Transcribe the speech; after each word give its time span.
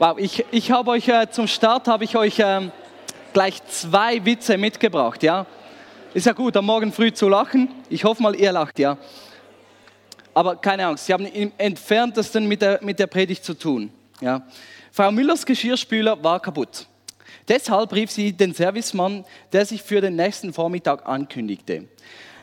Wow, 0.00 0.16
ich, 0.16 0.46
ich 0.50 0.70
habe 0.70 0.92
euch 0.92 1.08
äh, 1.08 1.28
zum 1.30 1.46
Start 1.46 1.86
habe 1.86 2.04
ich 2.04 2.16
euch 2.16 2.38
äh, 2.38 2.70
gleich 3.34 3.62
zwei 3.66 4.24
Witze 4.24 4.56
mitgebracht, 4.56 5.22
ja. 5.22 5.44
Ist 6.14 6.24
ja 6.24 6.32
gut, 6.32 6.56
am 6.56 6.64
Morgen 6.64 6.90
früh 6.90 7.12
zu 7.12 7.28
lachen. 7.28 7.68
Ich 7.90 8.02
hoffe 8.04 8.22
mal, 8.22 8.34
ihr 8.34 8.50
lacht, 8.50 8.78
ja. 8.78 8.96
Aber 10.32 10.56
keine 10.56 10.86
Angst, 10.86 11.04
sie 11.04 11.12
haben 11.12 11.26
im 11.26 11.52
entferntesten 11.58 12.48
mit 12.48 12.62
der, 12.62 12.82
mit 12.82 12.98
der 12.98 13.08
Predigt 13.08 13.44
zu 13.44 13.52
tun, 13.52 13.92
ja. 14.22 14.40
Frau 14.90 15.12
Müllers 15.12 15.44
Geschirrspüler 15.44 16.24
war 16.24 16.40
kaputt. 16.40 16.86
Deshalb 17.46 17.92
rief 17.92 18.10
sie 18.10 18.32
den 18.32 18.54
Servicemann, 18.54 19.26
der 19.52 19.66
sich 19.66 19.82
für 19.82 20.00
den 20.00 20.16
nächsten 20.16 20.54
Vormittag 20.54 21.06
ankündigte. 21.06 21.88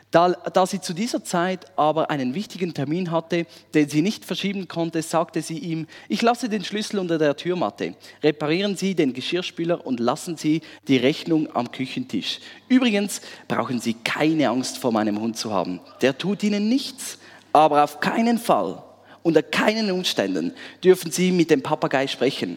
Da, 0.09 0.29
da, 0.29 0.65
sie 0.65 0.79
zu 0.79 0.93
dieser 0.93 1.21
Zeit 1.25 1.65
aber 1.75 2.09
einen 2.09 2.33
wichtigen 2.33 2.73
Termin 2.73 3.11
hatte, 3.11 3.45
den 3.73 3.89
sie 3.89 4.01
nicht 4.01 4.23
verschieben 4.23 4.69
konnte, 4.69 5.01
sagte 5.01 5.41
sie 5.41 5.59
ihm, 5.59 5.85
ich 6.07 6.21
lasse 6.21 6.47
den 6.47 6.63
Schlüssel 6.63 6.99
unter 6.99 7.17
der 7.17 7.35
Türmatte. 7.35 7.93
Reparieren 8.23 8.77
Sie 8.77 8.95
den 8.95 9.11
Geschirrspüler 9.11 9.85
und 9.85 9.99
lassen 9.99 10.37
Sie 10.37 10.61
die 10.87 10.95
Rechnung 10.95 11.53
am 11.53 11.71
Küchentisch. 11.71 12.39
Übrigens 12.69 13.19
brauchen 13.49 13.81
Sie 13.81 13.95
keine 13.95 14.49
Angst 14.49 14.77
vor 14.77 14.93
meinem 14.93 15.19
Hund 15.19 15.37
zu 15.37 15.51
haben. 15.51 15.81
Der 16.01 16.17
tut 16.17 16.41
Ihnen 16.41 16.69
nichts, 16.69 17.19
aber 17.51 17.83
auf 17.83 17.99
keinen 17.99 18.37
Fall, 18.37 18.81
unter 19.23 19.43
keinen 19.43 19.91
Umständen 19.91 20.53
dürfen 20.81 21.11
Sie 21.11 21.33
mit 21.33 21.51
dem 21.51 21.61
Papagei 21.61 22.07
sprechen. 22.07 22.55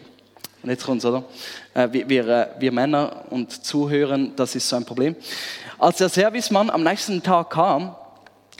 Und 0.63 0.69
jetzt 0.69 0.85
kommt's, 0.85 1.05
oder? 1.05 1.23
Äh, 1.73 1.89
wir, 1.91 2.09
wir, 2.09 2.27
äh, 2.27 2.47
wir 2.59 2.71
Männer 2.71 3.25
und 3.29 3.65
Zuhören, 3.65 4.33
das 4.35 4.55
ist 4.55 4.69
so 4.69 4.75
ein 4.75 4.85
Problem. 4.85 5.15
Als 5.79 5.97
der 5.97 6.09
Servicemann 6.09 6.69
am 6.69 6.83
nächsten 6.83 7.23
Tag 7.23 7.49
kam, 7.51 7.95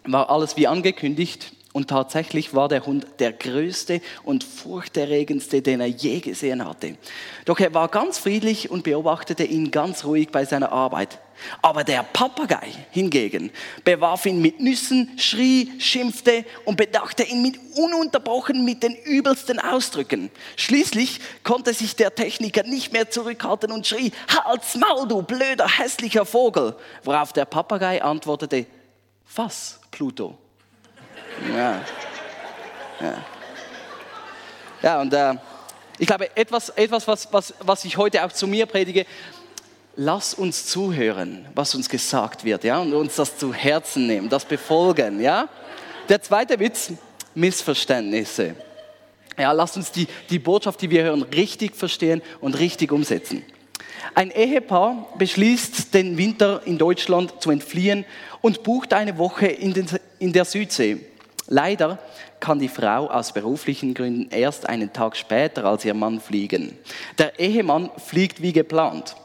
war 0.05 0.30
alles 0.30 0.58
wie 0.58 0.68
angekündigt 0.68 1.54
und 1.74 1.90
tatsächlich 1.90 2.54
war 2.54 2.68
der 2.68 2.86
Hund 2.86 3.05
der 3.20 3.32
größte 3.32 4.02
und 4.24 4.44
furchterregendste, 4.44 5.62
den 5.62 5.80
er 5.80 5.88
je 5.88 6.20
gesehen 6.20 6.66
hatte. 6.66 6.98
Doch 7.46 7.60
er 7.60 7.74
war 7.74 7.88
ganz 7.88 8.18
friedlich 8.18 8.72
und 8.72 8.84
beobachtete 8.84 9.44
ihn 9.44 9.72
ganz 9.72 10.04
ruhig 10.04 10.29
bei 10.29 10.44
seiner 10.44 10.72
Arbeit. 10.72 11.20
Aber 11.62 11.84
der 11.84 12.04
Papagei 12.04 12.68
hingegen 12.92 13.52
bewarf 13.84 14.26
ihn 14.26 14.42
mit 14.42 14.60
Nüssen, 14.60 15.18
schrie, 15.18 15.72
schimpfte 15.80 16.46
und 16.66 16.78
bedachte 16.78 17.24
ihn 17.24 17.42
mit 17.42 17.60
ununterbrochen 17.76 18.64
mit 18.66 18.84
den 18.84 18.96
übelsten 18.96 19.60
Ausdrücken. 19.60 20.32
Schließlich 20.56 21.20
konnte 21.44 21.74
sich 21.74 21.96
der 21.96 22.14
Techniker 22.14 22.64
nicht 22.64 22.94
mehr 22.94 23.10
zurückhalten 23.10 23.72
und 23.72 23.88
schrie, 23.88 24.12
Halt's 24.28 24.76
Maul, 24.76 25.08
du 25.08 25.22
blöder, 25.22 25.68
hässlicher 25.68 26.26
Vogel. 26.26 26.76
Worauf 27.04 27.34
der 27.34 27.46
Papagei 27.46 28.02
antwortete, 28.02 28.66
was, 29.36 29.80
Pluto? 29.90 30.38
Ja, 31.56 31.82
ja. 33.00 33.26
ja 34.82 35.02
und 35.02 35.14
äh, 35.14 35.36
ich 35.98 36.08
glaube, 36.08 36.36
etwas, 36.36 36.70
etwas 36.70 37.08
was, 37.08 37.32
was, 37.32 37.54
was 37.60 37.86
ich 37.86 37.96
heute 37.96 38.24
auch 38.26 38.32
zu 38.32 38.48
mir 38.48 38.66
predige, 38.66 39.06
lass 39.96 40.34
uns 40.34 40.66
zuhören, 40.68 41.46
was 41.56 41.76
uns 41.76 41.90
gesagt 41.90 42.44
wird, 42.44 42.64
ja, 42.64 42.80
und 42.80 42.94
uns 42.94 43.16
das 43.16 43.38
zu 43.38 43.54
Herzen 43.54 44.08
nehmen, 44.08 44.30
das 44.30 44.46
befolgen, 44.46 45.22
ja. 45.22 45.48
Der 46.10 46.22
zweite 46.22 46.60
Witz, 46.60 46.92
Missverständnisse. 47.36 48.56
Ja, 49.38 49.52
lass 49.52 49.78
uns 49.78 49.92
die, 49.92 50.08
die 50.30 50.40
Botschaft, 50.40 50.82
die 50.82 50.90
wir 50.90 51.04
hören, 51.04 51.24
richtig 51.24 51.76
verstehen 51.76 52.22
und 52.42 52.60
richtig 52.60 52.92
umsetzen. 52.92 53.44
Ein 54.14 54.32
Ehepaar 54.32 55.08
beschließt, 55.18 55.94
den 55.94 56.18
Winter 56.18 56.62
in 56.66 56.78
Deutschland 56.78 57.42
zu 57.42 57.50
entfliehen 57.50 58.06
und 58.42 58.64
bucht 58.64 58.94
eine 58.94 59.18
Woche 59.18 59.48
in, 59.48 59.74
den, 59.74 59.88
in 60.20 60.34
der 60.34 60.46
Südsee. 60.46 60.98
Leider 61.48 62.00
kann 62.40 62.60
die 62.60 62.68
Frau 62.68 63.08
aus 63.08 63.34
beruflichen 63.34 63.94
Gründen 63.94 64.30
erst 64.31 64.68
einen 64.68 64.92
Tag 64.92 65.16
später 65.16 65.66
als 65.66 65.86
ihr 65.86 65.94
Mann 65.94 66.19
fliegen. 66.19 66.78
Der 67.18 67.40
Ehemann 67.40 67.90
fliegt 67.97 68.42
wie 68.42 68.52
geplant. 68.52 69.16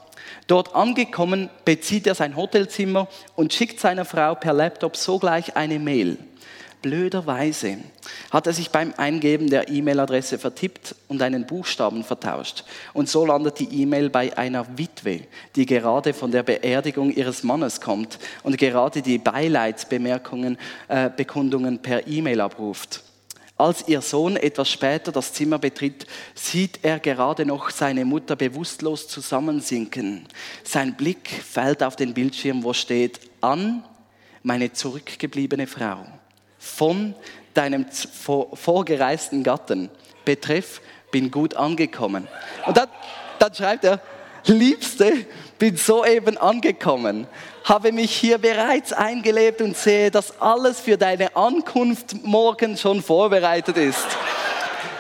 Dort 0.47 0.75
angekommen 0.75 1.51
bezieht 1.65 2.07
er 2.07 2.15
sein 2.15 2.37
Hotelzimmer 2.37 3.09
und 3.35 3.53
schickt 3.53 3.81
seiner 3.81 4.05
Frau 4.05 4.35
per 4.37 4.53
Laptop 4.53 4.97
sogleich 4.97 5.57
eine 5.57 5.79
Mail. 5.79 6.19
Blöderweise 6.83 7.79
hat 8.31 8.47
er 8.47 8.53
sich 8.53 8.71
beim 8.71 8.95
Eingeben 8.97 9.51
der 9.51 9.69
E-Mail-Adresse 9.69 10.39
vertippt 10.39 10.95
und 11.09 11.21
einen 11.21 11.45
Buchstaben 11.45 12.05
vertauscht. 12.05 12.63
Und 12.93 13.09
so 13.09 13.27
landet 13.27 13.59
die 13.59 13.83
E-Mail 13.83 14.09
bei 14.09 14.37
einer 14.39 14.79
Witwe, 14.79 15.23
die 15.57 15.67
gerade 15.67 16.15
von 16.15 16.31
der 16.31 16.45
Beerdigung 16.45 17.11
ihres 17.11 17.43
Mannes 17.43 17.81
kommt 17.81 18.21
und 18.45 18.57
gerade 18.57 19.03
die 19.03 19.19
Beileidsbemerkungen, 19.19 20.59
äh, 20.87 21.11
Bekundungen 21.11 21.81
per 21.81 22.07
E-Mail 22.07 22.41
abruft. 22.41 23.03
Als 23.59 23.89
ihr 23.89 24.03
Sohn 24.03 24.37
etwas 24.37 24.69
später 24.69 25.13
das 25.13 25.33
Zimmer 25.33 25.59
betritt, 25.59 26.07
sieht 26.35 26.81
er 26.83 27.01
gerade 27.01 27.47
noch 27.47 27.71
seine 27.71 28.05
Mutter 28.05 28.37
bewusstlos 28.37 29.09
zusammensinken. 29.09 30.27
Sein 30.63 30.95
Blick 30.95 31.29
fällt 31.29 31.83
auf 31.83 31.97
den 31.97 32.13
Bildschirm, 32.13 32.63
wo 32.65 32.75
steht, 32.75 33.19
an 33.41 33.83
meine 34.43 34.73
zurückgebliebene 34.73 35.67
Frau, 35.67 36.07
von 36.59 37.15
deinem 37.55 37.87
vorgereisten 37.91 39.43
Gatten, 39.43 39.89
betreff, 40.27 40.83
bin 41.11 41.31
gut 41.31 41.55
angekommen. 41.55 42.29
Und 42.67 42.77
dann, 42.77 42.89
dann 43.39 43.55
schreibt 43.55 43.85
er, 43.85 44.01
Liebste, 44.49 45.27
bin 45.59 45.77
soeben 45.77 46.37
angekommen, 46.37 47.27
habe 47.65 47.93
mich 47.93 48.15
hier 48.15 48.39
bereits 48.39 48.93
eingelebt 48.93 49.61
und 49.61 49.77
sehe, 49.77 50.11
dass 50.11 50.41
alles 50.41 50.81
für 50.81 50.97
deine 50.97 51.35
Ankunft 51.35 52.25
morgen 52.25 52.77
schon 52.77 53.03
vorbereitet 53.03 53.77
ist. 53.77 54.07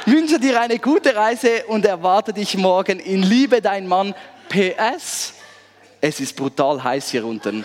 Wünsche 0.06 0.38
dir 0.38 0.60
eine 0.60 0.78
gute 0.78 1.14
Reise 1.14 1.64
und 1.66 1.84
erwarte 1.84 2.32
dich 2.32 2.56
morgen 2.56 3.00
in 3.00 3.22
Liebe 3.22 3.60
dein 3.60 3.86
Mann. 3.86 4.14
PS, 4.48 5.34
es 6.00 6.20
ist 6.20 6.36
brutal 6.36 6.82
heiß 6.82 7.10
hier 7.10 7.26
unten. 7.26 7.64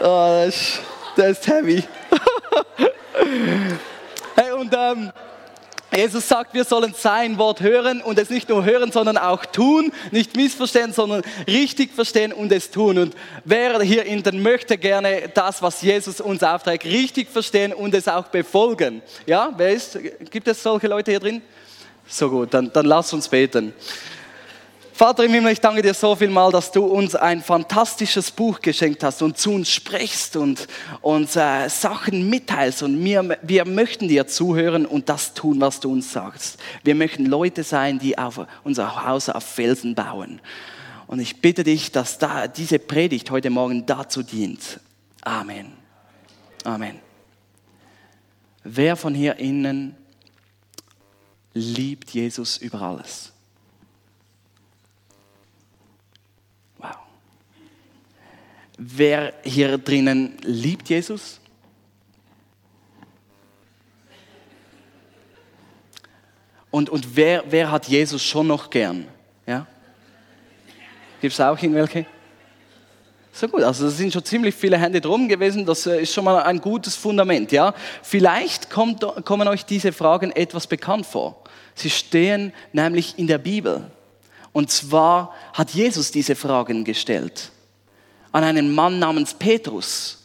das, 0.00 0.48
ist, 0.48 0.80
das 1.16 1.38
ist 1.38 1.46
heavy. 1.46 1.84
hey, 4.36 4.52
und 4.52 4.74
ähm, 4.76 5.12
Jesus 5.94 6.26
sagt, 6.26 6.54
wir 6.54 6.64
sollen 6.64 6.94
sein 6.96 7.36
Wort 7.36 7.60
hören 7.60 8.00
und 8.00 8.18
es 8.18 8.30
nicht 8.30 8.48
nur 8.48 8.64
hören, 8.64 8.90
sondern 8.92 9.18
auch 9.18 9.44
tun, 9.44 9.92
nicht 10.10 10.36
missverstehen, 10.36 10.92
sondern 10.92 11.22
richtig 11.46 11.92
verstehen 11.92 12.32
und 12.32 12.50
es 12.50 12.70
tun. 12.70 12.96
Und 12.96 13.14
wer 13.44 13.80
hier 13.82 14.04
in 14.06 14.22
den 14.22 14.42
möchte 14.42 14.78
gerne 14.78 15.30
das, 15.34 15.60
was 15.60 15.82
Jesus 15.82 16.20
uns 16.20 16.42
aufträgt, 16.42 16.86
richtig 16.86 17.28
verstehen 17.28 17.74
und 17.74 17.94
es 17.94 18.08
auch 18.08 18.28
befolgen. 18.28 19.02
Ja, 19.26 19.52
wer 19.56 19.70
ist? 19.70 19.98
Gibt 20.30 20.48
es 20.48 20.62
solche 20.62 20.86
Leute 20.86 21.10
hier 21.10 21.20
drin? 21.20 21.42
So 22.06 22.30
gut, 22.30 22.54
dann, 22.54 22.72
dann 22.72 22.86
lass 22.86 23.12
uns 23.12 23.28
beten. 23.28 23.74
Vater 24.94 25.24
im 25.24 25.32
Himmel, 25.32 25.52
ich 25.52 25.60
danke 25.60 25.80
dir 25.80 25.94
so 25.94 26.14
viel 26.14 26.28
mal, 26.28 26.52
dass 26.52 26.70
du 26.70 26.84
uns 26.84 27.14
ein 27.14 27.42
fantastisches 27.42 28.30
Buch 28.30 28.60
geschenkt 28.60 29.02
hast 29.02 29.22
und 29.22 29.38
zu 29.38 29.52
uns 29.52 29.70
sprichst 29.70 30.36
und 30.36 30.68
uns 31.00 31.34
äh, 31.34 31.68
Sachen 31.68 32.28
mitteilst. 32.28 32.82
Und 32.82 33.02
wir, 33.02 33.38
wir 33.42 33.64
möchten 33.64 34.06
dir 34.06 34.26
zuhören 34.26 34.84
und 34.84 35.08
das 35.08 35.32
tun, 35.32 35.60
was 35.62 35.80
du 35.80 35.90
uns 35.90 36.12
sagst. 36.12 36.58
Wir 36.84 36.94
möchten 36.94 37.24
Leute 37.24 37.64
sein, 37.64 37.98
die 37.98 38.18
auf 38.18 38.46
unser 38.64 39.06
Haus 39.06 39.30
auf 39.30 39.44
Felsen 39.44 39.94
bauen. 39.94 40.40
Und 41.06 41.20
ich 41.20 41.40
bitte 41.40 41.64
dich, 41.64 41.90
dass 41.90 42.18
da 42.18 42.46
diese 42.46 42.78
Predigt 42.78 43.30
heute 43.30 43.48
Morgen 43.48 43.86
dazu 43.86 44.22
dient. 44.22 44.78
Amen. 45.22 45.72
Amen. 46.64 47.00
Wer 48.62 48.96
von 48.96 49.14
hier 49.14 49.36
innen 49.36 49.96
liebt 51.54 52.10
Jesus 52.10 52.58
über 52.58 52.82
alles? 52.82 53.32
Wer 58.84 59.34
hier 59.44 59.78
drinnen 59.78 60.36
liebt 60.42 60.88
Jesus? 60.88 61.38
Und, 66.68 66.90
und 66.90 67.14
wer, 67.14 67.44
wer 67.48 67.70
hat 67.70 67.86
Jesus 67.86 68.24
schon 68.24 68.48
noch 68.48 68.70
gern? 68.70 69.06
Ja? 69.46 69.68
Gibt 71.20 71.32
es 71.32 71.40
auch 71.40 71.56
irgendwelche? 71.62 72.06
So 73.32 73.46
gut, 73.46 73.62
also 73.62 73.86
es 73.86 73.98
sind 73.98 74.12
schon 74.12 74.24
ziemlich 74.24 74.54
viele 74.54 74.76
Hände 74.76 75.00
drum 75.00 75.28
gewesen, 75.28 75.64
das 75.64 75.86
äh, 75.86 76.02
ist 76.02 76.12
schon 76.12 76.24
mal 76.24 76.42
ein 76.42 76.60
gutes 76.60 76.96
Fundament. 76.96 77.52
Ja? 77.52 77.74
Vielleicht 78.02 78.68
kommt, 78.68 79.06
kommen 79.24 79.46
euch 79.46 79.64
diese 79.64 79.92
Fragen 79.92 80.32
etwas 80.32 80.66
bekannt 80.66 81.06
vor. 81.06 81.40
Sie 81.76 81.88
stehen 81.88 82.52
nämlich 82.72 83.16
in 83.16 83.28
der 83.28 83.38
Bibel. 83.38 83.92
Und 84.52 84.72
zwar 84.72 85.32
hat 85.52 85.70
Jesus 85.70 86.10
diese 86.10 86.34
Fragen 86.34 86.82
gestellt 86.82 87.52
an 88.32 88.44
einen 88.44 88.74
Mann 88.74 88.98
namens 88.98 89.34
Petrus. 89.34 90.18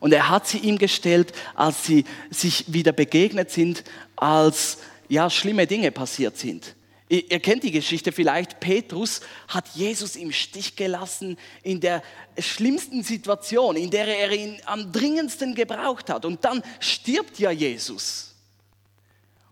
Und 0.00 0.12
er 0.12 0.28
hat 0.28 0.46
sie 0.46 0.58
ihm 0.58 0.78
gestellt, 0.78 1.32
als 1.54 1.84
sie 1.84 2.04
sich 2.30 2.72
wieder 2.72 2.92
begegnet 2.92 3.50
sind, 3.50 3.84
als 4.16 4.78
ja, 5.08 5.28
schlimme 5.30 5.66
Dinge 5.66 5.90
passiert 5.90 6.36
sind. 6.36 6.74
Ihr 7.10 7.40
kennt 7.40 7.62
die 7.62 7.70
Geschichte 7.70 8.12
vielleicht. 8.12 8.60
Petrus 8.60 9.22
hat 9.48 9.66
Jesus 9.74 10.14
im 10.14 10.30
Stich 10.30 10.76
gelassen 10.76 11.38
in 11.62 11.80
der 11.80 12.02
schlimmsten 12.38 13.02
Situation, 13.02 13.76
in 13.76 13.90
der 13.90 14.06
er 14.06 14.30
ihn 14.30 14.60
am 14.66 14.92
dringendsten 14.92 15.54
gebraucht 15.54 16.10
hat. 16.10 16.26
Und 16.26 16.44
dann 16.44 16.62
stirbt 16.80 17.38
ja 17.38 17.50
Jesus. 17.50 18.34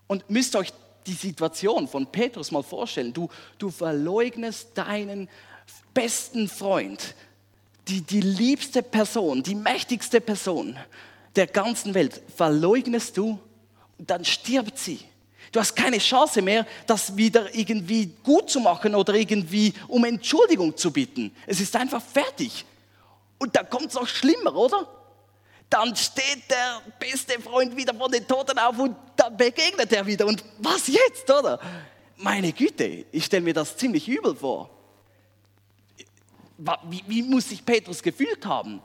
Und 0.05 0.29
müsst 0.29 0.55
euch 0.55 0.71
die 1.07 1.13
Situation 1.13 1.87
von 1.87 2.05
Petrus 2.11 2.51
mal 2.51 2.61
vorstellen. 2.61 3.11
Du, 3.11 3.27
du 3.57 3.71
verleugnest 3.71 4.69
deinen 4.75 5.27
besten 5.95 6.47
Freund, 6.47 7.15
die, 7.87 8.01
die 8.01 8.21
liebste 8.21 8.83
Person, 8.83 9.43
die 9.43 9.55
mächtigste 9.55 10.21
Person 10.21 10.77
der 11.35 11.47
ganzen 11.47 11.93
Welt, 11.93 12.21
verleugnest 12.35 13.17
du 13.17 13.39
dann 13.97 14.23
stirbt 14.25 14.77
sie. 14.77 14.99
Du 15.51 15.59
hast 15.59 15.75
keine 15.75 15.97
Chance 15.97 16.41
mehr, 16.41 16.65
das 16.85 17.15
wieder 17.15 17.53
irgendwie 17.55 18.07
gut 18.23 18.49
zu 18.49 18.59
machen 18.59 18.93
oder 18.95 19.13
irgendwie 19.13 19.73
um 19.87 20.03
Entschuldigung 20.03 20.75
zu 20.75 20.91
bitten. 20.91 21.33
Es 21.45 21.61
ist 21.61 21.75
einfach 21.75 22.01
fertig. 22.01 22.65
Und 23.39 23.55
da 23.55 23.63
kommt 23.63 23.87
es 23.87 23.93
noch 23.93 24.07
schlimmer, 24.07 24.55
oder? 24.55 24.87
Dann 25.69 25.95
steht 25.95 26.49
der 26.49 26.81
beste 26.99 27.39
Freund 27.41 27.75
wieder 27.75 27.93
von 27.93 28.11
den 28.11 28.27
Toten 28.27 28.57
auf 28.59 28.77
und 28.77 28.95
dann 29.15 29.35
begegnet 29.35 29.91
er 29.93 30.05
wieder. 30.05 30.25
Und 30.25 30.43
was 30.59 30.87
jetzt, 30.87 31.29
oder? 31.29 31.59
Meine 32.17 32.51
Güte, 32.51 33.05
ich 33.11 33.25
stelle 33.25 33.43
mir 33.43 33.53
das 33.53 33.77
ziemlich 33.77 34.07
übel 34.07 34.35
vor. 34.35 34.69
Wie, 36.57 37.03
wie 37.07 37.23
muss 37.23 37.49
sich 37.49 37.63
Petrus 37.63 38.01
gefühlt 38.01 38.45
haben? 38.45 38.81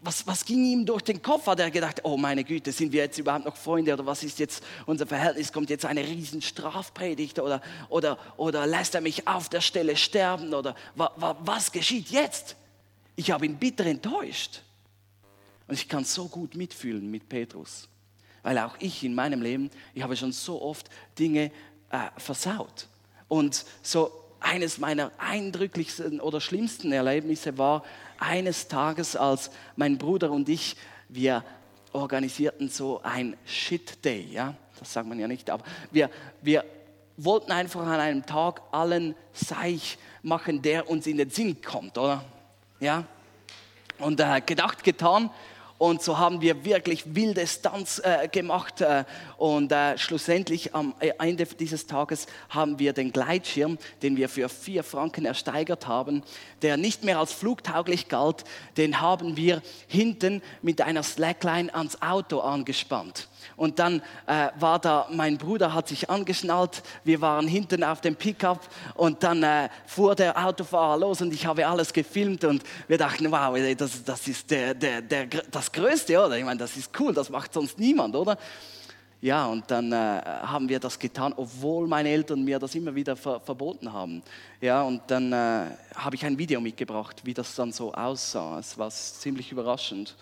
was, 0.00 0.26
was 0.26 0.44
ging 0.44 0.64
ihm 0.64 0.86
durch 0.86 1.02
den 1.02 1.20
Kopf? 1.20 1.46
Hat 1.46 1.60
er 1.60 1.70
gedacht, 1.70 2.00
oh 2.04 2.16
meine 2.16 2.44
Güte, 2.44 2.72
sind 2.72 2.92
wir 2.92 3.02
jetzt 3.04 3.18
überhaupt 3.18 3.44
noch 3.44 3.56
Freunde 3.56 3.92
oder 3.92 4.06
was 4.06 4.22
ist 4.22 4.38
jetzt 4.38 4.62
unser 4.86 5.06
Verhältnis? 5.06 5.52
Kommt 5.52 5.70
jetzt 5.70 5.84
eine 5.84 6.02
riesen 6.02 6.42
Strafpredigt 6.42 7.38
oder, 7.38 7.60
oder, 7.88 8.18
oder 8.36 8.66
lässt 8.66 8.94
er 8.94 9.00
mich 9.00 9.26
auf 9.26 9.48
der 9.48 9.60
Stelle 9.60 9.96
sterben 9.96 10.54
oder 10.54 10.74
wa, 10.94 11.12
wa, 11.16 11.36
was 11.40 11.72
geschieht 11.72 12.10
jetzt? 12.10 12.56
Ich 13.16 13.30
habe 13.30 13.46
ihn 13.46 13.56
bitter 13.56 13.86
enttäuscht. 13.86 14.62
Und 15.66 15.74
ich 15.74 15.88
kann 15.88 16.04
so 16.04 16.28
gut 16.28 16.54
mitfühlen 16.54 17.10
mit 17.10 17.28
Petrus, 17.28 17.88
weil 18.42 18.58
auch 18.58 18.76
ich 18.80 19.02
in 19.02 19.14
meinem 19.14 19.40
Leben, 19.40 19.70
ich 19.94 20.02
habe 20.02 20.16
schon 20.16 20.32
so 20.32 20.60
oft 20.60 20.88
Dinge 21.18 21.50
äh, 21.90 22.10
versaut. 22.18 22.86
Und 23.28 23.64
so 23.82 24.23
eines 24.44 24.78
meiner 24.78 25.10
eindrücklichsten 25.18 26.20
oder 26.20 26.40
schlimmsten 26.40 26.92
Erlebnisse 26.92 27.56
war, 27.58 27.82
eines 28.18 28.68
Tages, 28.68 29.16
als 29.16 29.50
mein 29.76 29.98
Bruder 29.98 30.30
und 30.30 30.48
ich, 30.48 30.76
wir 31.08 31.42
organisierten 31.92 32.68
so 32.68 33.00
ein 33.02 33.36
Shit 33.46 34.04
Day, 34.04 34.28
ja, 34.30 34.54
das 34.78 34.92
sagt 34.92 35.08
man 35.08 35.18
ja 35.18 35.26
nicht, 35.26 35.48
aber 35.50 35.64
wir, 35.90 36.10
wir 36.42 36.64
wollten 37.16 37.52
einfach 37.52 37.82
an 37.82 38.00
einem 38.00 38.26
Tag 38.26 38.60
allen 38.72 39.14
Seich 39.32 39.98
machen, 40.22 40.62
der 40.62 40.90
uns 40.90 41.06
in 41.06 41.16
den 41.16 41.30
Sinn 41.30 41.62
kommt, 41.62 41.96
oder? 41.96 42.24
Ja? 42.80 43.04
Und 43.98 44.20
äh, 44.20 44.40
gedacht, 44.44 44.82
getan. 44.82 45.30
Und 45.76 46.02
so 46.02 46.18
haben 46.18 46.40
wir 46.40 46.64
wirklich 46.64 47.14
wilde 47.14 47.46
Stunts 47.46 47.98
äh, 47.98 48.28
gemacht. 48.30 48.80
Äh, 48.80 49.04
und 49.36 49.72
äh, 49.72 49.98
schlussendlich 49.98 50.74
am 50.74 50.94
Ende 51.00 51.46
dieses 51.46 51.86
Tages 51.86 52.26
haben 52.48 52.78
wir 52.78 52.92
den 52.92 53.12
Gleitschirm, 53.12 53.78
den 54.02 54.16
wir 54.16 54.28
für 54.28 54.48
vier 54.48 54.84
Franken 54.84 55.24
ersteigert 55.24 55.86
haben, 55.88 56.22
der 56.62 56.76
nicht 56.76 57.02
mehr 57.02 57.18
als 57.18 57.32
flugtauglich 57.32 58.08
galt, 58.08 58.44
den 58.76 59.00
haben 59.00 59.36
wir 59.36 59.62
hinten 59.88 60.42
mit 60.62 60.80
einer 60.80 61.02
Slackline 61.02 61.74
ans 61.74 62.00
Auto 62.00 62.40
angespannt. 62.40 63.28
Und 63.56 63.78
dann 63.78 64.02
äh, 64.26 64.48
war 64.58 64.78
da, 64.78 65.06
mein 65.10 65.38
Bruder 65.38 65.74
hat 65.74 65.88
sich 65.88 66.10
angeschnallt, 66.10 66.82
wir 67.04 67.20
waren 67.20 67.46
hinten 67.46 67.84
auf 67.84 68.00
dem 68.00 68.16
Pickup 68.16 68.60
und 68.94 69.22
dann 69.22 69.42
äh, 69.42 69.68
fuhr 69.86 70.14
der 70.14 70.44
Autofahrer 70.44 70.98
los 70.98 71.20
und 71.20 71.32
ich 71.32 71.46
habe 71.46 71.66
alles 71.66 71.92
gefilmt 71.92 72.44
und 72.44 72.62
wir 72.88 72.98
dachten, 72.98 73.30
wow, 73.30 73.56
das, 73.76 74.04
das 74.04 74.28
ist 74.28 74.50
der, 74.50 74.74
der, 74.74 75.02
der, 75.02 75.26
das 75.26 75.70
Größte, 75.72 76.18
oder? 76.18 76.36
Ich 76.36 76.44
meine, 76.44 76.58
das 76.58 76.76
ist 76.76 76.90
cool, 76.98 77.12
das 77.14 77.30
macht 77.30 77.52
sonst 77.52 77.78
niemand, 77.78 78.14
oder? 78.16 78.38
Ja, 79.24 79.46
und 79.46 79.70
dann 79.70 79.90
äh, 79.90 79.96
haben 79.96 80.68
wir 80.68 80.78
das 80.78 80.98
getan, 80.98 81.32
obwohl 81.34 81.86
meine 81.86 82.10
Eltern 82.10 82.44
mir 82.44 82.58
das 82.58 82.74
immer 82.74 82.94
wieder 82.94 83.16
ver 83.16 83.40
verboten 83.40 83.90
haben. 83.90 84.22
Ja, 84.60 84.82
und 84.82 85.00
dann 85.06 85.32
äh, 85.32 85.64
habe 85.94 86.14
ich 86.14 86.26
ein 86.26 86.36
Video 86.36 86.60
mitgebracht, 86.60 87.22
wie 87.24 87.32
das 87.32 87.54
dann 87.54 87.72
so 87.72 87.94
aussah. 87.94 88.58
Es 88.58 88.76
war 88.76 88.90
ziemlich 88.90 89.50
überraschend. 89.50 90.14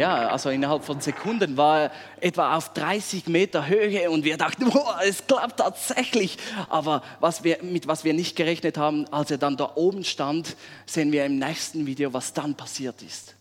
Ja, 0.00 0.28
also 0.30 0.48
innerhalb 0.48 0.82
von 0.82 0.98
Sekunden 1.02 1.58
war 1.58 1.80
er 1.80 1.92
etwa 2.22 2.56
auf 2.56 2.72
30 2.72 3.26
Meter 3.26 3.68
Höhe 3.68 4.10
und 4.10 4.24
wir 4.24 4.38
dachten, 4.38 4.70
boah, 4.70 4.98
es 5.06 5.26
klappt 5.26 5.58
tatsächlich. 5.58 6.38
Aber 6.70 7.02
was 7.20 7.44
wir, 7.44 7.58
mit 7.62 7.86
was 7.86 8.02
wir 8.02 8.14
nicht 8.14 8.34
gerechnet 8.34 8.78
haben, 8.78 9.06
als 9.12 9.30
er 9.30 9.36
dann 9.36 9.58
da 9.58 9.72
oben 9.74 10.02
stand, 10.02 10.56
sehen 10.86 11.12
wir 11.12 11.26
im 11.26 11.38
nächsten 11.38 11.84
Video, 11.84 12.14
was 12.14 12.32
dann 12.32 12.54
passiert 12.54 13.02
ist. 13.02 13.34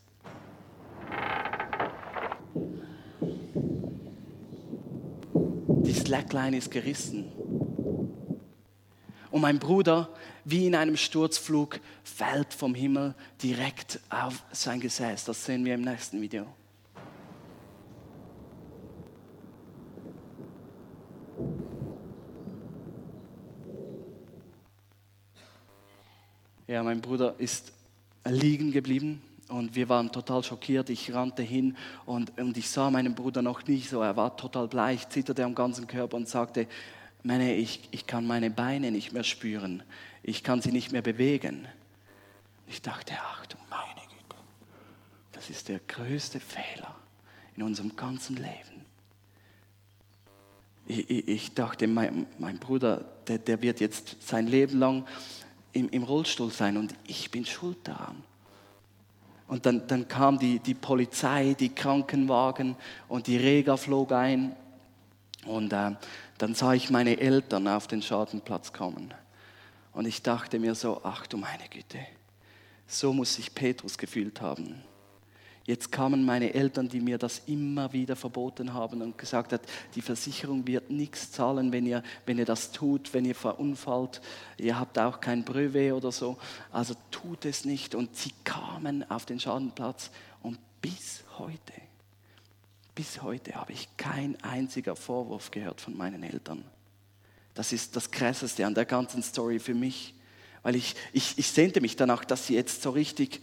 Die 5.85 5.93
Slackline 5.93 6.57
ist 6.57 6.71
gerissen. 6.71 7.38
Und 9.31 9.41
mein 9.41 9.59
Bruder, 9.59 10.09
wie 10.43 10.65
in 10.65 10.75
einem 10.75 10.97
Sturzflug, 10.97 11.79
fällt 12.03 12.53
vom 12.53 12.73
Himmel 12.73 13.13
direkt 13.43 13.99
auf 14.09 14.43
sein 14.51 14.79
Gesäß. 14.79 15.25
Das 15.25 15.45
sehen 15.45 15.63
wir 15.65 15.75
im 15.75 15.81
nächsten 15.81 16.19
Video. 16.21 16.47
Ja, 26.67 26.83
mein 26.83 27.01
Bruder 27.01 27.33
ist 27.39 27.71
liegen 28.25 28.71
geblieben 28.71 29.23
und 29.47 29.73
wir 29.73 29.89
waren 29.89 30.11
total 30.11 30.43
schockiert. 30.43 30.91
Ich 30.91 31.11
rannte 31.13 31.41
hin 31.41 31.75
und, 32.05 32.37
und 32.39 32.57
ich 32.57 32.69
sah 32.69 32.91
meinen 32.91 33.15
Bruder 33.15 33.41
noch 33.41 33.65
nicht 33.65 33.89
so. 33.89 34.01
Er 34.01 34.15
war 34.15 34.37
total 34.37 34.67
bleich, 34.67 35.09
zitterte 35.09 35.43
am 35.43 35.55
ganzen 35.55 35.87
Körper 35.87 36.17
und 36.17 36.27
sagte, 36.27 36.67
meine, 37.23 37.55
ich, 37.55 37.87
ich 37.91 38.07
kann 38.07 38.25
meine 38.25 38.49
Beine 38.49 38.91
nicht 38.91 39.11
mehr 39.11 39.23
spüren. 39.23 39.83
Ich 40.23 40.43
kann 40.43 40.61
sie 40.61 40.71
nicht 40.71 40.91
mehr 40.91 41.01
bewegen. 41.01 41.67
Ich 42.67 42.81
dachte, 42.81 43.13
ach 43.19 43.45
du 43.47 43.57
meine 43.69 44.01
Güte, 44.07 44.41
das 45.31 45.49
ist 45.49 45.69
der 45.69 45.79
größte 45.79 46.39
Fehler 46.39 46.95
in 47.55 47.63
unserem 47.63 47.95
ganzen 47.95 48.35
Leben. 48.35 48.85
Ich, 50.85 51.09
ich, 51.09 51.27
ich 51.27 51.53
dachte, 51.53 51.87
mein, 51.87 52.25
mein 52.37 52.57
Bruder, 52.57 53.05
der, 53.27 53.37
der, 53.37 53.61
wird 53.61 53.79
jetzt 53.79 54.27
sein 54.27 54.47
Leben 54.47 54.79
lang 54.79 55.07
im, 55.73 55.89
im, 55.89 56.03
Rollstuhl 56.03 56.51
sein 56.51 56.77
und 56.77 56.93
ich 57.05 57.29
bin 57.31 57.45
schuld 57.45 57.77
daran. 57.83 58.23
Und 59.47 59.65
dann, 59.65 59.87
dann 59.87 60.07
kam 60.07 60.37
die, 60.39 60.59
die 60.59 60.75
Polizei, 60.75 61.55
die 61.59 61.69
Krankenwagen 61.69 62.75
und 63.07 63.27
die 63.27 63.37
Rega 63.37 63.77
flog 63.77 64.11
ein. 64.11 64.55
Und 65.45 65.73
äh, 65.73 65.91
dann 66.39 66.55
sah 66.55 66.73
ich 66.73 66.89
meine 66.89 67.19
Eltern 67.19 67.67
auf 67.67 67.85
den 67.85 68.01
Schadenplatz 68.01 68.73
kommen. 68.73 69.13
Und 69.91 70.07
ich 70.07 70.23
dachte 70.23 70.57
mir 70.57 70.73
so, 70.73 71.01
ach 71.03 71.27
du 71.27 71.37
meine 71.37 71.67
Güte, 71.69 71.99
so 72.87 73.13
muss 73.13 73.35
sich 73.35 73.53
Petrus 73.53 73.97
gefühlt 73.97 74.39
haben. 74.41 74.81
Jetzt 75.65 75.91
kamen 75.91 76.25
meine 76.25 76.53
Eltern, 76.53 76.87
die 76.87 77.01
mir 77.01 77.17
das 77.17 77.43
immer 77.45 77.91
wieder 77.91 78.15
verboten 78.15 78.73
haben 78.73 79.01
und 79.01 79.17
gesagt 79.17 79.51
hat, 79.51 79.61
die 79.93 80.01
Versicherung 80.01 80.65
wird 80.65 80.89
nichts 80.89 81.31
zahlen, 81.31 81.71
wenn 81.73 81.85
ihr, 81.85 82.01
wenn 82.25 82.39
ihr 82.39 82.45
das 82.45 82.71
tut, 82.71 83.13
wenn 83.13 83.25
ihr 83.25 83.35
verunfallt. 83.35 84.21
Ihr 84.57 84.79
habt 84.79 84.97
auch 84.97 85.19
kein 85.19 85.43
Brevet 85.43 85.93
oder 85.93 86.11
so. 86.11 86.37
Also 86.71 86.95
tut 87.11 87.45
es 87.45 87.65
nicht. 87.65 87.93
Und 87.93 88.15
sie 88.15 88.31
kamen 88.45 89.07
auf 89.11 89.25
den 89.25 89.39
Schadenplatz 89.39 90.09
und 90.41 90.57
bis 90.81 91.23
heute 91.37 91.88
bis 92.99 93.21
heute 93.21 93.55
habe 93.55 93.71
ich 93.71 93.87
kein 93.95 94.35
einziger 94.43 94.93
Vorwurf 94.93 95.51
gehört 95.51 95.79
von 95.79 95.95
meinen 95.95 96.21
Eltern. 96.21 96.65
Das 97.53 97.71
ist 97.71 97.95
das 97.95 98.11
Krasseste 98.11 98.65
an 98.65 98.75
der 98.75 98.83
ganzen 98.83 99.23
Story 99.23 99.59
für 99.59 99.73
mich, 99.73 100.13
weil 100.63 100.75
ich, 100.75 100.95
ich, 101.13 101.37
ich 101.37 101.47
sehnte 101.47 101.79
mich 101.79 101.95
danach, 101.95 102.25
dass 102.25 102.47
sie 102.47 102.55
jetzt 102.55 102.81
so 102.81 102.89
richtig 102.89 103.41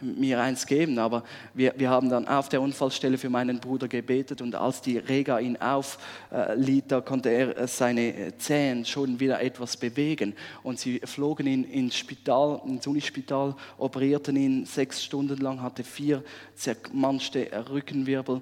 mir 0.00 0.40
eins 0.40 0.64
geben. 0.64 0.98
Aber 0.98 1.24
wir, 1.52 1.74
wir 1.76 1.90
haben 1.90 2.08
dann 2.08 2.26
auf 2.26 2.48
der 2.48 2.62
Unfallstelle 2.62 3.18
für 3.18 3.28
meinen 3.28 3.60
Bruder 3.60 3.86
gebetet 3.86 4.40
und 4.40 4.54
als 4.54 4.80
die 4.80 4.96
Rega 4.96 5.40
ihn 5.40 5.58
aufliet, 5.58 6.84
da 6.88 7.02
konnte 7.02 7.28
er 7.28 7.68
seine 7.68 8.38
Zähne 8.38 8.86
schon 8.86 9.20
wieder 9.20 9.42
etwas 9.42 9.76
bewegen. 9.76 10.32
Und 10.62 10.80
sie 10.80 11.02
flogen 11.04 11.46
ihn 11.46 11.64
ins 11.64 11.96
Spital, 11.96 12.62
ins 12.64 12.86
Unispital, 12.86 13.56
operierten 13.76 14.36
ihn 14.36 14.64
sechs 14.64 15.04
Stunden 15.04 15.36
lang, 15.36 15.60
hatte 15.60 15.84
vier 15.84 16.24
zermanschte 16.54 17.50
Rückenwirbel 17.68 18.40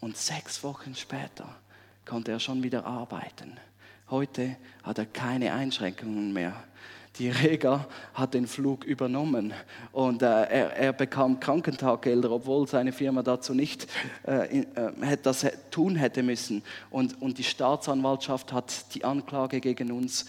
und 0.00 0.16
sechs 0.16 0.62
Wochen 0.64 0.94
später 0.94 1.48
konnte 2.06 2.32
er 2.32 2.40
schon 2.40 2.62
wieder 2.62 2.84
arbeiten. 2.86 3.56
Heute 4.10 4.56
hat 4.82 4.98
er 4.98 5.06
keine 5.06 5.52
Einschränkungen 5.52 6.32
mehr. 6.32 6.54
Die 7.18 7.28
Rega 7.28 7.86
hat 8.14 8.34
den 8.34 8.46
Flug 8.46 8.84
übernommen 8.84 9.52
und 9.92 10.22
äh, 10.22 10.26
er, 10.26 10.76
er, 10.76 10.92
bekam 10.92 11.38
Krankentaggelder, 11.38 12.30
obwohl 12.30 12.66
seine 12.68 12.92
Firma 12.92 13.22
dazu 13.22 13.52
nicht 13.52 13.88
äh, 14.26 14.60
äh, 14.60 15.16
das 15.22 15.46
tun 15.70 15.96
hätte 15.96 16.22
müssen. 16.22 16.62
Und, 16.88 17.20
und 17.20 17.38
die 17.38 17.44
Staatsanwaltschaft 17.44 18.52
hat 18.52 18.94
die 18.94 19.04
Anklage 19.04 19.60
gegen 19.60 19.90
uns 19.90 20.26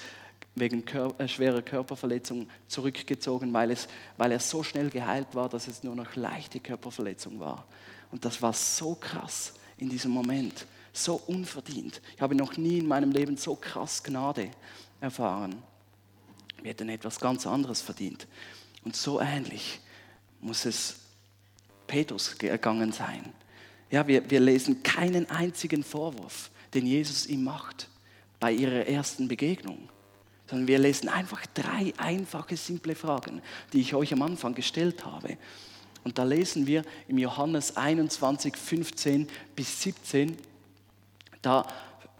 wegen 0.56 0.84
Kör 0.84 1.14
äh, 1.20 1.28
schwerer 1.28 1.62
Körperverletzung 1.62 2.48
zurückgezogen, 2.68 3.54
weil, 3.54 3.72
es, 3.72 3.88
weil 4.18 4.32
er 4.32 4.40
so 4.40 4.64
schnell 4.64 4.90
geheilt 4.90 5.34
war, 5.34 5.50
dass 5.50 5.68
es 5.68 5.84
nur 5.84 5.96
noch 5.96 6.16
leichte 6.16 6.60
Körperverletzung 6.60 7.40
war. 7.40 7.66
Und 8.12 8.26
das 8.26 8.42
war 8.42 8.54
so 8.54 8.96
krass 8.96 9.54
in 9.82 9.90
diesem 9.90 10.12
Moment, 10.12 10.66
so 10.94 11.16
unverdient. 11.28 12.02
Ich 12.16 12.22
habe 12.22 12.36
noch 12.36 12.56
nie 12.56 12.78
in 12.78 12.88
meinem 12.88 13.12
Leben 13.12 13.36
so 13.36 13.56
krass 13.56 14.02
Gnade 14.04 14.50
erfahren. 15.02 15.62
Wir 16.62 16.70
hätten 16.70 16.88
etwas 16.90 17.20
ganz 17.20 17.46
anderes 17.46 17.82
verdient. 17.82 18.28
Und 18.84 18.96
so 18.96 19.20
ähnlich 19.20 19.80
muss 20.40 20.66
es 20.66 20.96
Petrus 21.88 22.38
gegangen 22.38 22.94
sein. 22.94 23.34
Ja, 23.90 24.08
wir, 24.08 24.30
wir 24.30 24.40
lesen 24.40 24.84
keinen 24.84 25.30
einzigen 25.30 25.84
Vorwurf, 25.84 26.52
den 26.74 26.86
Jesus 26.86 27.26
ihm 27.26 27.44
macht 27.44 27.90
bei 28.40 28.54
ihrer 28.54 28.88
ersten 28.88 29.28
Begegnung 29.28 29.90
sondern 30.52 30.68
wir 30.68 30.80
lesen 30.80 31.08
einfach 31.08 31.46
drei 31.54 31.94
einfache, 31.96 32.58
simple 32.58 32.94
Fragen, 32.94 33.42
die 33.72 33.80
ich 33.80 33.96
euch 33.96 34.12
am 34.12 34.22
Anfang 34.22 34.54
gestellt 34.54 35.06
habe. 35.06 35.38
Und 36.04 36.18
da 36.18 36.24
lesen 36.24 36.68
wir 36.68 36.84
im 37.08 37.18
Johannes 37.18 37.78
21, 37.78 38.56
15 38.58 39.28
bis 39.56 39.82
17, 39.82 40.36
da 41.42 41.66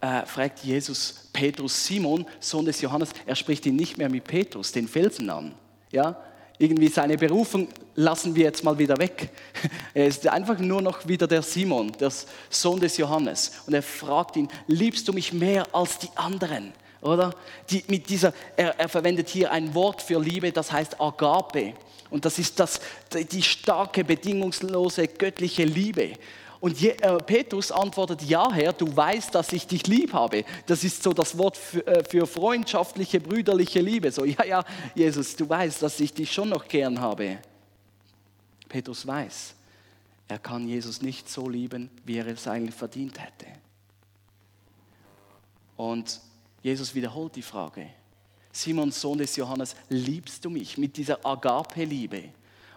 äh, 0.00 0.24
fragt 0.26 0.64
Jesus 0.64 1.28
Petrus 1.32 1.86
Simon, 1.86 2.26
Sohn 2.40 2.64
des 2.64 2.80
Johannes, 2.80 3.10
er 3.26 3.36
spricht 3.36 3.66
ihn 3.66 3.76
nicht 3.76 3.98
mehr 3.98 4.08
mit 4.08 4.24
Petrus, 4.24 4.72
den 4.72 4.88
Felsen 4.88 5.30
an. 5.30 5.54
Ja? 5.90 6.16
Irgendwie 6.58 6.88
seine 6.88 7.16
Berufung 7.16 7.68
lassen 7.94 8.34
wir 8.34 8.44
jetzt 8.44 8.62
mal 8.62 8.78
wieder 8.78 8.98
weg. 8.98 9.30
Er 9.94 10.06
ist 10.06 10.26
einfach 10.26 10.58
nur 10.58 10.80
noch 10.80 11.06
wieder 11.06 11.26
der 11.26 11.42
Simon, 11.42 11.92
der 11.92 12.10
Sohn 12.48 12.80
des 12.80 12.96
Johannes. 12.96 13.62
Und 13.66 13.74
er 13.74 13.82
fragt 13.82 14.36
ihn, 14.36 14.48
liebst 14.66 15.06
du 15.06 15.12
mich 15.12 15.34
mehr 15.34 15.66
als 15.74 15.98
die 15.98 16.08
anderen? 16.14 16.72
oder? 17.02 17.34
Die, 17.70 17.84
mit 17.88 18.08
dieser, 18.08 18.32
er, 18.56 18.78
er 18.78 18.88
verwendet 18.88 19.28
hier 19.28 19.50
ein 19.52 19.74
Wort 19.74 20.00
für 20.00 20.20
Liebe, 20.20 20.52
das 20.52 20.72
heißt 20.72 21.00
Agape. 21.00 21.74
Und 22.12 22.26
das 22.26 22.38
ist 22.38 22.60
das, 22.60 22.78
die 23.32 23.42
starke, 23.42 24.04
bedingungslose, 24.04 25.08
göttliche 25.08 25.64
Liebe. 25.64 26.12
Und 26.60 26.78
Je, 26.78 26.90
äh, 26.90 27.16
Petrus 27.16 27.72
antwortet, 27.72 28.22
ja 28.22 28.52
Herr, 28.52 28.74
du 28.74 28.94
weißt, 28.94 29.34
dass 29.34 29.50
ich 29.52 29.66
dich 29.66 29.86
lieb 29.86 30.12
habe. 30.12 30.44
Das 30.66 30.84
ist 30.84 31.02
so 31.02 31.14
das 31.14 31.36
Wort 31.38 31.56
für, 31.56 31.84
äh, 31.86 32.04
für 32.04 32.26
freundschaftliche, 32.26 33.18
brüderliche 33.18 33.80
Liebe. 33.80 34.12
So, 34.12 34.26
ja, 34.26 34.44
ja, 34.44 34.64
Jesus, 34.94 35.34
du 35.34 35.48
weißt, 35.48 35.82
dass 35.82 35.98
ich 36.00 36.12
dich 36.12 36.30
schon 36.30 36.50
noch 36.50 36.68
gern 36.68 37.00
habe. 37.00 37.38
Petrus 38.68 39.06
weiß, 39.06 39.54
er 40.28 40.38
kann 40.38 40.68
Jesus 40.68 41.00
nicht 41.00 41.30
so 41.30 41.48
lieben, 41.48 41.88
wie 42.04 42.18
er 42.18 42.26
es 42.26 42.46
eigentlich 42.46 42.74
verdient 42.74 43.18
hätte. 43.18 43.46
Und 45.78 46.20
Jesus 46.62 46.94
wiederholt 46.94 47.34
die 47.36 47.42
Frage. 47.42 47.88
Simon, 48.52 48.92
Sohn 48.92 49.18
des 49.18 49.34
Johannes, 49.36 49.74
liebst 49.88 50.44
du 50.44 50.50
mich 50.50 50.76
mit 50.76 50.96
dieser 50.96 51.24
Agape-Liebe? 51.24 52.24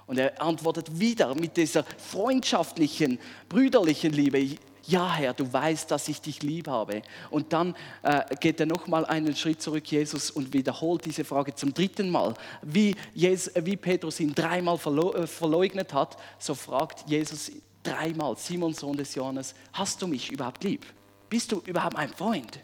Und 0.08 0.18
er 0.18 0.42
antwortet 0.42 1.00
wieder 1.00 1.36
mit 1.36 1.58
dieser 1.58 1.84
freundschaftlichen, 1.84 3.20
brüderlichen 3.50 4.14
Liebe. 4.14 4.58
Ja, 4.88 5.14
Herr, 5.14 5.34
du 5.34 5.52
weißt, 5.52 5.90
dass 5.90 6.08
ich 6.08 6.22
dich 6.22 6.44
lieb 6.44 6.68
habe. 6.68 7.02
Und 7.32 7.52
dann 7.52 7.76
äh, 8.04 8.24
geht 8.40 8.60
er 8.60 8.68
nochmal 8.68 9.06
einen 9.06 9.36
Schritt 9.36 9.62
zurück, 9.62 9.86
Jesus, 9.88 10.30
und 10.30 10.54
wiederholt 10.54 11.06
diese 11.06 11.26
Frage 11.26 11.56
zum 11.56 11.74
dritten 11.74 12.10
Mal. 12.10 12.36
Wie, 12.62 12.96
Jesus, 13.16 13.52
wie 13.56 13.76
Petrus 13.76 14.20
ihn 14.20 14.36
dreimal 14.36 14.76
äh, 14.76 15.28
verleugnet 15.28 15.92
hat, 15.92 16.18
so 16.38 16.54
fragt 16.54 17.10
Jesus 17.10 17.52
dreimal, 17.82 18.36
Simon, 18.38 18.74
Sohn 18.74 18.98
des 18.98 19.16
Johannes, 19.16 19.56
hast 19.74 20.02
du 20.02 20.08
mich 20.08 20.32
überhaupt 20.32 20.64
lieb? 20.64 20.86
Bist 21.30 21.52
du 21.52 21.62
überhaupt 21.66 21.96
mein 21.96 22.10
Freund? 22.10 22.60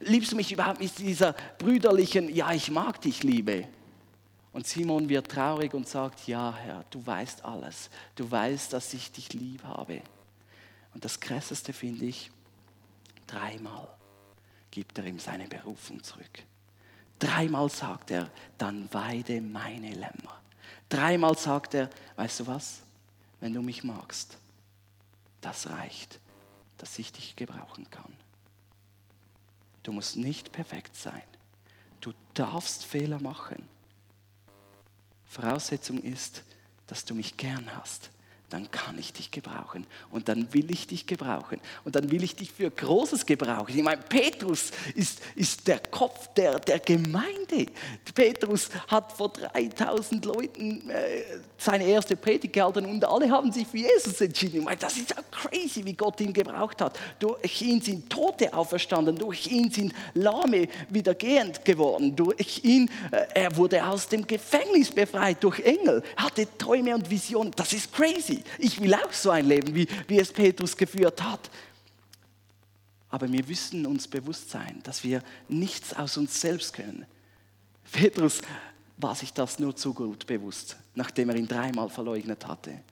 Liebst 0.00 0.32
du 0.32 0.36
mich 0.36 0.50
überhaupt 0.50 0.80
mit 0.80 0.96
dieser 0.98 1.34
brüderlichen, 1.58 2.34
ja, 2.34 2.52
ich 2.52 2.70
mag 2.70 3.00
dich, 3.00 3.22
Liebe? 3.22 3.68
Und 4.52 4.66
Simon 4.66 5.08
wird 5.08 5.30
traurig 5.30 5.74
und 5.74 5.86
sagt, 5.86 6.26
ja, 6.26 6.54
Herr, 6.56 6.84
du 6.90 7.06
weißt 7.06 7.44
alles. 7.44 7.90
Du 8.16 8.28
weißt, 8.28 8.72
dass 8.72 8.92
ich 8.94 9.12
dich 9.12 9.32
lieb 9.32 9.62
habe. 9.62 10.02
Und 10.92 11.04
das 11.04 11.20
Krasseste 11.20 11.72
finde 11.72 12.06
ich, 12.06 12.30
dreimal 13.26 13.88
gibt 14.70 14.98
er 14.98 15.04
ihm 15.04 15.18
seine 15.18 15.46
Berufung 15.46 16.02
zurück. 16.02 16.42
Dreimal 17.18 17.68
sagt 17.68 18.10
er, 18.10 18.30
dann 18.58 18.88
weide 18.92 19.40
meine 19.40 19.90
Lämmer. 19.90 20.40
Dreimal 20.88 21.36
sagt 21.36 21.74
er, 21.74 21.90
weißt 22.16 22.40
du 22.40 22.46
was, 22.46 22.80
wenn 23.40 23.52
du 23.52 23.62
mich 23.62 23.84
magst, 23.84 24.38
das 25.40 25.68
reicht, 25.68 26.18
dass 26.78 26.98
ich 26.98 27.12
dich 27.12 27.36
gebrauchen 27.36 27.88
kann. 27.90 28.12
Du 29.90 29.94
musst 29.94 30.16
nicht 30.16 30.52
perfekt 30.52 30.94
sein. 30.94 31.24
Du 32.00 32.12
darfst 32.34 32.84
Fehler 32.84 33.20
machen. 33.20 33.68
Voraussetzung 35.24 35.98
ist, 35.98 36.44
dass 36.86 37.04
du 37.04 37.12
mich 37.12 37.36
gern 37.36 37.76
hast 37.76 38.12
dann 38.50 38.70
kann 38.70 38.98
ich 38.98 39.12
dich 39.12 39.30
gebrauchen. 39.30 39.86
Und 40.10 40.28
dann 40.28 40.52
will 40.52 40.70
ich 40.70 40.86
dich 40.88 41.06
gebrauchen. 41.06 41.60
Und 41.84 41.94
dann 41.94 42.10
will 42.10 42.22
ich 42.24 42.34
dich 42.34 42.50
für 42.50 42.70
Großes 42.70 43.24
gebrauchen. 43.24 43.76
Ich 43.76 43.82
meine, 43.82 44.02
Petrus 44.02 44.72
ist, 44.96 45.20
ist 45.36 45.66
der 45.68 45.78
Kopf 45.78 46.28
der, 46.34 46.58
der 46.58 46.80
Gemeinde. 46.80 47.66
Petrus 48.12 48.68
hat 48.88 49.12
vor 49.12 49.28
3000 49.30 50.24
Leuten 50.24 50.90
äh, 50.90 51.22
seine 51.56 51.84
erste 51.84 52.16
Predigt 52.16 52.54
gehalten 52.54 52.86
und 52.86 53.04
alle 53.04 53.30
haben 53.30 53.52
sich 53.52 53.66
für 53.66 53.78
Jesus 53.78 54.20
entschieden. 54.20 54.58
Ich 54.58 54.64
meine, 54.64 54.78
das 54.78 54.96
ist 54.96 55.10
ja 55.10 55.16
crazy, 55.30 55.84
wie 55.84 55.94
Gott 55.94 56.20
ihn 56.20 56.32
gebraucht 56.32 56.80
hat. 56.80 56.98
Durch 57.20 57.62
ihn 57.62 57.80
sind 57.80 58.10
Tote 58.10 58.52
auferstanden. 58.52 59.16
Durch 59.16 59.46
ihn 59.46 59.70
sind 59.70 59.94
Lahme 60.14 60.66
wieder 60.88 61.14
gehend 61.14 61.64
geworden. 61.64 62.16
Durch 62.16 62.64
ihn, 62.64 62.90
äh, 63.12 63.26
er 63.34 63.56
wurde 63.56 63.84
aus 63.86 64.08
dem 64.08 64.26
Gefängnis 64.26 64.90
befreit 64.90 65.42
durch 65.44 65.60
Engel. 65.60 66.02
hatte 66.16 66.48
Träume 66.58 66.94
und 66.96 67.08
Visionen. 67.08 67.52
Das 67.54 67.72
ist 67.72 67.92
crazy. 67.92 68.39
Ich 68.58 68.80
will 68.80 68.94
auch 68.94 69.12
so 69.12 69.30
ein 69.30 69.46
Leben, 69.46 69.74
wie, 69.74 69.86
wie 70.08 70.18
es 70.18 70.32
Petrus 70.32 70.76
geführt 70.76 71.22
hat. 71.22 71.50
Aber 73.10 73.30
wir 73.30 73.44
müssen 73.44 73.86
uns 73.86 74.06
bewusst 74.06 74.50
sein, 74.50 74.80
dass 74.84 75.02
wir 75.02 75.22
nichts 75.48 75.94
aus 75.94 76.16
uns 76.16 76.40
selbst 76.40 76.72
können. 76.72 77.06
Petrus 77.90 78.40
war 78.96 79.14
sich 79.14 79.32
das 79.32 79.58
nur 79.58 79.74
zu 79.74 79.92
gut 79.92 80.26
bewusst, 80.26 80.76
nachdem 80.94 81.30
er 81.30 81.36
ihn 81.36 81.48
dreimal 81.48 81.88
verleugnet 81.88 82.46
hatte. 82.46 82.82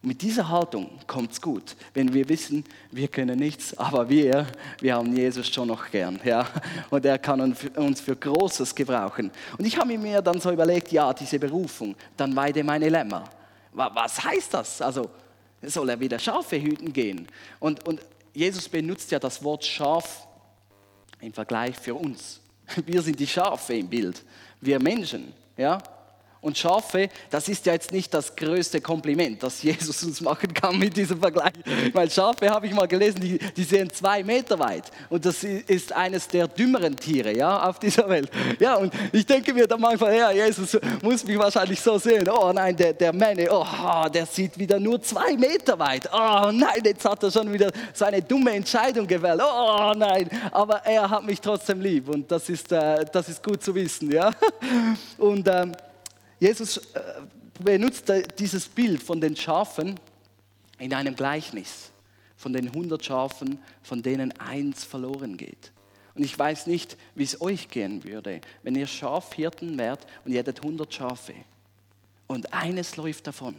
Und 0.00 0.10
mit 0.10 0.22
dieser 0.22 0.48
Haltung 0.48 0.90
kommt 1.08 1.32
es 1.32 1.40
gut, 1.40 1.74
wenn 1.92 2.14
wir 2.14 2.28
wissen, 2.28 2.64
wir 2.92 3.08
können 3.08 3.38
nichts, 3.38 3.76
aber 3.76 4.08
wir, 4.08 4.46
wir 4.80 4.94
haben 4.94 5.14
Jesus 5.14 5.48
schon 5.48 5.68
noch 5.68 5.90
gern. 5.90 6.20
Ja? 6.24 6.46
Und 6.88 7.04
er 7.04 7.18
kann 7.18 7.40
uns 7.40 8.00
für 8.00 8.14
Großes 8.14 8.74
gebrauchen. 8.74 9.32
Und 9.58 9.64
ich 9.64 9.76
habe 9.76 9.98
mir 9.98 10.22
dann 10.22 10.40
so 10.40 10.52
überlegt, 10.52 10.92
ja, 10.92 11.12
diese 11.12 11.38
Berufung, 11.40 11.96
dann 12.16 12.34
weide 12.36 12.62
meine 12.62 12.88
Lämmer. 12.88 13.24
Was 13.72 14.22
heißt 14.22 14.54
das? 14.54 14.82
Also 14.82 15.10
soll 15.62 15.90
er 15.90 16.00
wieder 16.00 16.18
Schafe 16.18 16.60
hüten 16.60 16.92
gehen? 16.92 17.26
Und, 17.58 17.86
und 17.86 18.00
Jesus 18.32 18.68
benutzt 18.68 19.10
ja 19.10 19.18
das 19.18 19.42
Wort 19.42 19.64
Schaf 19.64 20.26
im 21.20 21.32
Vergleich 21.32 21.76
für 21.76 21.94
uns. 21.94 22.40
Wir 22.86 23.02
sind 23.02 23.18
die 23.18 23.26
Schafe 23.26 23.74
im 23.74 23.88
Bild, 23.88 24.24
wir 24.60 24.80
Menschen. 24.80 25.32
Ja? 25.56 25.82
Und 26.48 26.56
Schafe, 26.56 27.10
das 27.28 27.46
ist 27.50 27.66
ja 27.66 27.74
jetzt 27.74 27.92
nicht 27.92 28.14
das 28.14 28.34
größte 28.34 28.80
Kompliment, 28.80 29.42
das 29.42 29.62
Jesus 29.68 30.02
uns 30.02 30.22
machen 30.22 30.54
kann 30.54 30.78
mit 30.78 30.96
diesem 30.96 31.20
Vergleich. 31.20 31.52
Weil 31.92 32.10
Schafe, 32.10 32.48
habe 32.48 32.66
ich 32.66 32.72
mal 32.72 32.88
gelesen, 32.88 33.20
die, 33.20 33.38
die 33.54 33.64
sehen 33.64 33.90
zwei 33.90 34.24
Meter 34.24 34.58
weit. 34.58 34.84
Und 35.10 35.26
das 35.26 35.44
ist 35.44 35.92
eines 35.92 36.26
der 36.26 36.48
dümmeren 36.48 36.96
Tiere 36.96 37.36
ja, 37.36 37.68
auf 37.68 37.78
dieser 37.78 38.08
Welt. 38.08 38.30
Ja, 38.58 38.76
und 38.76 38.94
ich 39.12 39.26
denke 39.26 39.52
mir 39.52 39.66
dann 39.66 39.78
manchmal, 39.78 40.16
ja, 40.16 40.30
Jesus 40.30 40.78
muss 41.02 41.22
mich 41.22 41.38
wahrscheinlich 41.38 41.78
so 41.82 41.98
sehen. 41.98 42.26
Oh 42.30 42.50
nein, 42.50 42.74
der, 42.74 42.94
der 42.94 43.12
Mann, 43.12 43.36
oh, 43.50 44.08
der 44.08 44.24
sieht 44.24 44.58
wieder 44.58 44.80
nur 44.80 45.02
zwei 45.02 45.36
Meter 45.36 45.78
weit. 45.78 46.08
Oh 46.10 46.50
nein, 46.50 46.80
jetzt 46.82 47.04
hat 47.04 47.22
er 47.24 47.30
schon 47.30 47.52
wieder 47.52 47.70
so 47.92 48.06
eine 48.06 48.22
dumme 48.22 48.52
Entscheidung 48.52 49.06
gewählt. 49.06 49.42
Oh 49.44 49.92
nein, 49.94 50.30
aber 50.50 50.76
er 50.86 51.10
hat 51.10 51.24
mich 51.24 51.42
trotzdem 51.42 51.82
lieb. 51.82 52.08
Und 52.08 52.32
das 52.32 52.48
ist, 52.48 52.72
äh, 52.72 53.04
das 53.12 53.28
ist 53.28 53.42
gut 53.42 53.62
zu 53.62 53.74
wissen. 53.74 54.10
Ja? 54.10 54.30
Und 55.18 55.46
ähm, 55.46 55.72
Jesus 56.40 56.78
äh, 56.94 57.22
benutzt 57.60 58.12
dieses 58.38 58.68
Bild 58.68 59.02
von 59.02 59.20
den 59.20 59.36
Schafen 59.36 59.98
in 60.78 60.94
einem 60.94 61.14
Gleichnis 61.14 61.90
von 62.36 62.52
den 62.52 62.68
100 62.68 63.04
Schafen, 63.04 63.58
von 63.82 64.00
denen 64.00 64.32
eins 64.38 64.84
verloren 64.84 65.36
geht. 65.36 65.72
Und 66.14 66.22
ich 66.24 66.38
weiß 66.38 66.68
nicht, 66.68 66.96
wie 67.14 67.24
es 67.24 67.40
euch 67.40 67.68
gehen 67.68 68.04
würde, 68.04 68.40
wenn 68.62 68.76
ihr 68.76 68.86
Schafhirten 68.86 69.76
wärt 69.76 70.06
und 70.24 70.32
ihr 70.32 70.38
hättet 70.38 70.60
100 70.60 70.92
Schafe 70.92 71.34
und 72.28 72.52
eines 72.52 72.96
läuft 72.96 73.26
davon. 73.26 73.56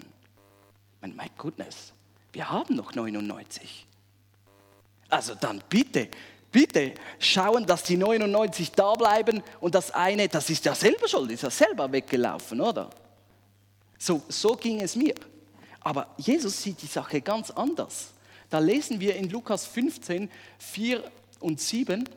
My, 1.01 1.09
my 1.09 1.29
goodness, 1.37 1.93
wir 2.31 2.49
haben 2.49 2.75
noch 2.75 2.95
99. 2.95 3.85
Also 5.09 5.35
dann 5.35 5.61
bitte, 5.69 6.07
Bitte 6.51 6.93
schauen, 7.19 7.65
dass 7.65 7.83
die 7.83 7.97
99 7.97 8.71
da 8.71 8.93
bleiben 8.93 9.43
und 9.59 9.75
das 9.75 9.91
eine, 9.91 10.27
das 10.27 10.49
ist 10.49 10.65
ja 10.65 10.73
selber 10.73 11.07
schuld, 11.07 11.31
ist 11.31 11.43
ja 11.43 11.49
selber 11.49 11.91
weggelaufen, 11.91 12.59
oder? 12.59 12.89
So, 13.97 14.21
so 14.27 14.55
ging 14.55 14.81
es 14.81 14.95
mir. 14.95 15.13
Aber 15.81 16.07
Jesus 16.17 16.61
sieht 16.61 16.81
die 16.81 16.87
Sache 16.87 17.21
ganz 17.21 17.51
anders. 17.51 18.13
Da 18.49 18.59
lesen 18.59 18.99
wir 18.99 19.15
in 19.15 19.29
Lukas 19.29 19.65
15, 19.67 20.29
4 20.57 21.03
und 21.39 21.59
7, 21.59 22.07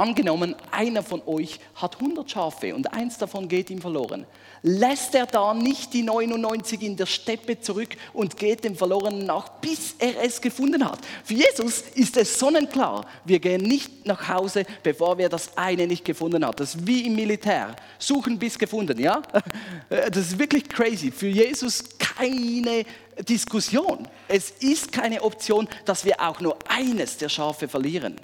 Angenommen, 0.00 0.56
einer 0.70 1.02
von 1.02 1.20
euch 1.26 1.60
hat 1.74 2.00
100 2.00 2.30
Schafe 2.30 2.74
und 2.74 2.90
eins 2.94 3.18
davon 3.18 3.48
geht 3.48 3.68
ihm 3.68 3.82
verloren. 3.82 4.24
Lässt 4.62 5.14
er 5.14 5.26
da 5.26 5.52
nicht 5.52 5.92
die 5.92 6.00
99 6.02 6.80
in 6.80 6.96
der 6.96 7.04
Steppe 7.04 7.60
zurück 7.60 7.90
und 8.14 8.38
geht 8.38 8.64
dem 8.64 8.76
Verlorenen 8.76 9.26
nach, 9.26 9.50
bis 9.60 9.96
er 9.98 10.22
es 10.22 10.40
gefunden 10.40 10.86
hat? 10.86 11.00
Für 11.22 11.34
Jesus 11.34 11.82
ist 11.94 12.16
es 12.16 12.38
sonnenklar. 12.38 13.04
Wir 13.26 13.40
gehen 13.40 13.60
nicht 13.60 14.06
nach 14.06 14.26
Hause, 14.26 14.64
bevor 14.82 15.18
wir 15.18 15.28
das 15.28 15.54
eine 15.58 15.86
nicht 15.86 16.06
gefunden 16.06 16.46
haben. 16.46 16.56
Das 16.56 16.76
ist 16.76 16.86
wie 16.86 17.06
im 17.06 17.14
Militär. 17.14 17.76
Suchen 17.98 18.38
bis 18.38 18.58
gefunden, 18.58 18.98
ja? 18.98 19.20
Das 19.90 20.16
ist 20.16 20.38
wirklich 20.38 20.66
crazy. 20.66 21.10
Für 21.10 21.28
Jesus 21.28 21.84
keine 21.98 22.86
Diskussion. 23.28 24.08
Es 24.28 24.50
ist 24.60 24.92
keine 24.92 25.22
Option, 25.22 25.68
dass 25.84 26.06
wir 26.06 26.18
auch 26.22 26.40
nur 26.40 26.56
eines 26.66 27.18
der 27.18 27.28
Schafe 27.28 27.68
verlieren. 27.68 28.16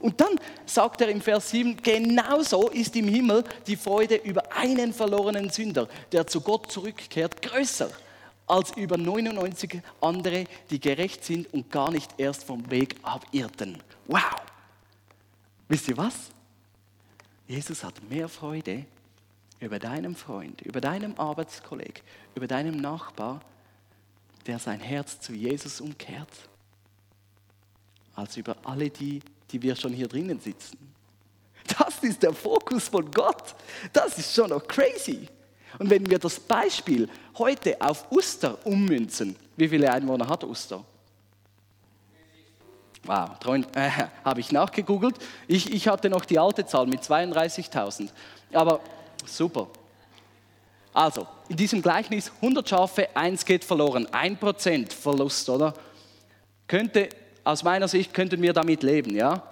Und 0.00 0.20
dann 0.20 0.40
sagt 0.64 1.02
er 1.02 1.08
im 1.08 1.20
Vers 1.20 1.50
7, 1.50 1.76
genauso 1.76 2.68
ist 2.70 2.96
im 2.96 3.06
Himmel 3.06 3.44
die 3.66 3.76
Freude 3.76 4.16
über 4.16 4.56
einen 4.56 4.92
verlorenen 4.92 5.50
Sünder, 5.50 5.88
der 6.10 6.26
zu 6.26 6.40
Gott 6.40 6.72
zurückkehrt, 6.72 7.42
größer 7.42 7.90
als 8.46 8.76
über 8.76 8.96
99 8.96 9.80
andere, 10.00 10.44
die 10.70 10.80
gerecht 10.80 11.24
sind 11.24 11.52
und 11.52 11.70
gar 11.70 11.90
nicht 11.90 12.10
erst 12.18 12.44
vom 12.44 12.68
Weg 12.70 12.96
abirrten. 13.02 13.78
Wow! 14.06 14.42
Wisst 15.68 15.88
ihr 15.88 15.96
was? 15.96 16.14
Jesus 17.46 17.84
hat 17.84 17.94
mehr 18.08 18.28
Freude 18.28 18.86
über 19.60 19.78
deinen 19.78 20.16
Freund, 20.16 20.62
über 20.62 20.80
deinen 20.80 21.16
Arbeitskolleg, 21.18 22.02
über 22.34 22.46
deinen 22.46 22.80
Nachbar, 22.80 23.40
der 24.46 24.58
sein 24.58 24.80
Herz 24.80 25.20
zu 25.20 25.32
Jesus 25.32 25.80
umkehrt, 25.80 26.32
als 28.14 28.36
über 28.36 28.56
alle 28.64 28.90
die, 28.90 29.20
die 29.52 29.60
wir 29.62 29.76
schon 29.76 29.92
hier 29.92 30.08
drinnen 30.08 30.40
sitzen. 30.40 30.78
Das 31.78 32.02
ist 32.02 32.22
der 32.22 32.32
Fokus 32.32 32.88
von 32.88 33.10
Gott. 33.10 33.54
Das 33.92 34.18
ist 34.18 34.34
schon 34.34 34.50
noch 34.50 34.66
crazy. 34.66 35.28
Und 35.78 35.88
wenn 35.90 36.08
wir 36.08 36.18
das 36.18 36.40
Beispiel 36.40 37.08
heute 37.38 37.80
auf 37.80 38.10
Uster 38.10 38.58
ummünzen, 38.66 39.36
wie 39.56 39.68
viele 39.68 39.92
Einwohner 39.92 40.28
hat 40.28 40.42
Uster? 40.44 40.84
Wow, 43.04 43.30
äh, 43.74 43.90
habe 44.24 44.40
ich 44.40 44.52
nachgegoogelt. 44.52 45.16
Ich, 45.48 45.72
ich 45.72 45.88
hatte 45.88 46.10
noch 46.10 46.24
die 46.24 46.38
alte 46.38 46.66
Zahl 46.66 46.86
mit 46.86 47.00
32.000. 47.00 48.10
Aber 48.52 48.80
super. 49.24 49.68
Also, 50.92 51.26
in 51.48 51.56
diesem 51.56 51.82
Gleichnis 51.82 52.32
100 52.36 52.68
Schafe, 52.68 53.08
eins 53.14 53.44
geht 53.44 53.64
verloren, 53.64 54.06
1% 54.08 54.92
Verlust, 54.92 55.48
oder? 55.48 55.72
Könnte 56.66 57.08
aus 57.50 57.62
meiner 57.62 57.88
Sicht 57.88 58.14
könnten 58.14 58.40
wir 58.42 58.52
damit 58.52 58.82
leben, 58.82 59.14
ja. 59.14 59.42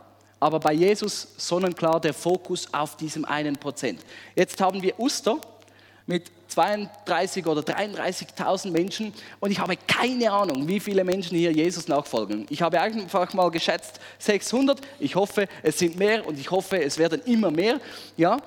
Aber 0.40 0.60
bei 0.60 0.72
Jesus 0.72 1.26
sonnenklar 1.36 2.00
der 2.00 2.14
Fokus 2.14 2.72
auf 2.72 2.96
diesem 2.96 3.24
einen 3.24 3.56
Prozent. 3.56 4.00
Jetzt 4.36 4.60
haben 4.60 4.80
wir 4.82 4.98
Uster 5.00 5.38
mit 6.06 6.30
32 6.46 7.44
oder 7.46 7.60
33.000 7.60 8.70
Menschen 8.70 9.12
und 9.40 9.50
ich 9.50 9.58
habe 9.58 9.76
keine 9.76 10.30
Ahnung, 10.30 10.66
wie 10.68 10.78
viele 10.78 11.02
Menschen 11.04 11.36
hier 11.36 11.52
Jesus 11.52 11.88
nachfolgen. 11.88 12.46
Ich 12.50 12.62
habe 12.62 12.80
einfach 12.80 13.34
mal 13.34 13.50
geschätzt 13.50 14.00
600. 14.20 14.80
Ich 15.00 15.16
hoffe, 15.16 15.48
es 15.62 15.78
sind 15.78 15.98
mehr 15.98 16.24
und 16.24 16.38
ich 16.38 16.50
hoffe, 16.50 16.80
es 16.80 16.98
werden 16.98 17.20
immer 17.26 17.50
mehr. 17.50 17.80
Ja, 18.16 18.38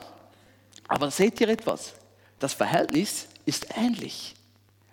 aber 0.88 1.12
seht 1.12 1.40
ihr 1.42 1.50
etwas? 1.50 1.94
Das 2.40 2.54
Verhältnis 2.54 3.28
ist 3.46 3.68
ähnlich, 3.78 4.34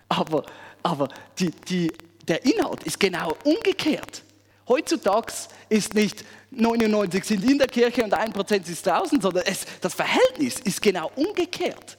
aber, 0.09 0.45
aber 0.83 1.07
die, 1.39 1.49
die, 1.49 1.91
der 2.27 2.45
Inhalt 2.45 2.83
ist 2.83 2.99
genau 2.99 3.35
umgekehrt. 3.43 4.23
Heutzutage 4.69 5.33
ist 5.67 5.95
nicht 5.95 6.23
99 6.51 7.23
sind 7.23 7.43
in 7.43 7.57
der 7.57 7.67
Kirche 7.67 8.03
und 8.03 8.13
1% 8.13 8.69
ist 8.69 8.85
draußen, 8.85 9.19
sondern 9.19 9.43
es, 9.45 9.65
das 9.81 9.93
Verhältnis 9.93 10.59
ist 10.59 10.81
genau 10.81 11.11
umgekehrt. 11.15 11.97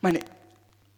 Meine 0.00 0.20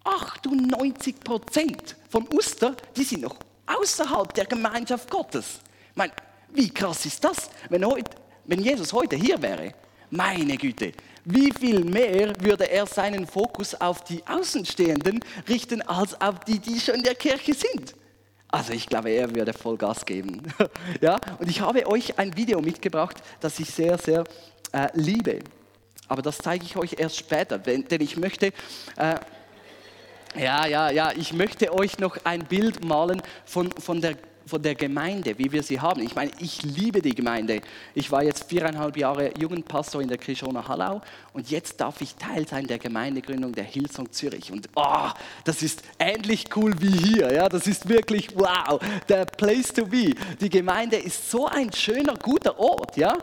98% 0.04 1.94
von 2.08 2.28
Uster, 2.32 2.76
die 2.96 3.04
sind 3.04 3.22
noch 3.22 3.36
außerhalb 3.66 4.34
der 4.34 4.46
Gemeinschaft 4.46 5.08
Gottes. 5.10 5.60
Meine, 5.94 6.12
wie 6.52 6.70
krass 6.70 7.06
ist 7.06 7.22
das? 7.22 7.50
Wenn, 7.68 7.84
heute, 7.84 8.10
wenn 8.44 8.60
Jesus 8.60 8.92
heute 8.92 9.16
hier 9.16 9.40
wäre, 9.40 9.74
meine 10.10 10.56
Güte, 10.56 10.92
wie 11.24 11.52
viel 11.52 11.84
mehr 11.84 12.34
würde 12.40 12.68
er 12.68 12.86
seinen 12.86 13.26
Fokus 13.26 13.74
auf 13.74 14.02
die 14.04 14.26
Außenstehenden 14.26 15.20
richten, 15.48 15.82
als 15.82 16.20
auf 16.20 16.40
die, 16.40 16.58
die 16.58 16.80
schon 16.80 16.96
in 16.96 17.02
der 17.04 17.14
Kirche 17.14 17.54
sind? 17.54 17.94
Also 18.50 18.72
ich 18.72 18.86
glaube, 18.86 19.10
er 19.10 19.34
würde 19.34 19.52
voll 19.52 19.76
Gas 19.76 20.04
geben. 20.04 20.42
ja? 21.00 21.18
Und 21.38 21.48
ich 21.48 21.60
habe 21.60 21.86
euch 21.86 22.18
ein 22.18 22.36
Video 22.36 22.60
mitgebracht, 22.60 23.16
das 23.40 23.58
ich 23.60 23.70
sehr, 23.70 23.96
sehr 23.98 24.24
äh, 24.72 24.88
liebe. 24.94 25.40
Aber 26.08 26.22
das 26.22 26.38
zeige 26.38 26.64
ich 26.64 26.76
euch 26.76 26.96
erst 26.98 27.16
später, 27.16 27.58
denn, 27.58 27.86
denn 27.86 28.00
ich 28.00 28.16
möchte... 28.16 28.52
Äh, 28.96 29.16
ja, 30.36 30.64
ja, 30.66 30.90
ja, 30.90 31.10
ich 31.16 31.32
möchte 31.32 31.72
euch 31.74 31.98
noch 31.98 32.16
ein 32.22 32.44
Bild 32.44 32.84
malen 32.84 33.20
von, 33.44 33.72
von 33.72 34.00
der 34.00 34.14
von 34.50 34.60
der 34.60 34.74
Gemeinde, 34.74 35.38
wie 35.38 35.50
wir 35.52 35.62
sie 35.62 35.80
haben. 35.80 36.02
Ich 36.02 36.16
meine, 36.16 36.32
ich 36.40 36.62
liebe 36.62 37.00
die 37.00 37.14
Gemeinde. 37.14 37.60
Ich 37.94 38.10
war 38.10 38.24
jetzt 38.24 38.50
viereinhalb 38.50 38.96
Jahre 38.96 39.32
Jugendpastor 39.38 40.02
in 40.02 40.08
der 40.08 40.18
Krishona 40.18 40.66
Hallau 40.66 41.00
und 41.32 41.50
jetzt 41.50 41.80
darf 41.80 42.00
ich 42.00 42.16
Teil 42.16 42.46
sein 42.48 42.66
der 42.66 42.78
Gemeindegründung 42.78 43.52
der 43.52 43.64
Hillsong 43.64 44.10
Zürich. 44.10 44.50
Und 44.50 44.68
oh, 44.74 45.08
das 45.44 45.62
ist 45.62 45.82
ähnlich 46.00 46.46
cool 46.56 46.74
wie 46.80 46.90
hier. 46.90 47.32
Ja, 47.32 47.48
das 47.48 47.68
ist 47.68 47.88
wirklich 47.88 48.36
wow, 48.36 48.80
der 49.08 49.24
Place 49.24 49.72
to 49.72 49.86
be. 49.86 50.14
Die 50.40 50.50
Gemeinde 50.50 50.96
ist 50.96 51.30
so 51.30 51.46
ein 51.46 51.72
schöner, 51.72 52.14
guter 52.14 52.58
Ort. 52.58 52.96
Ja, 52.96 53.16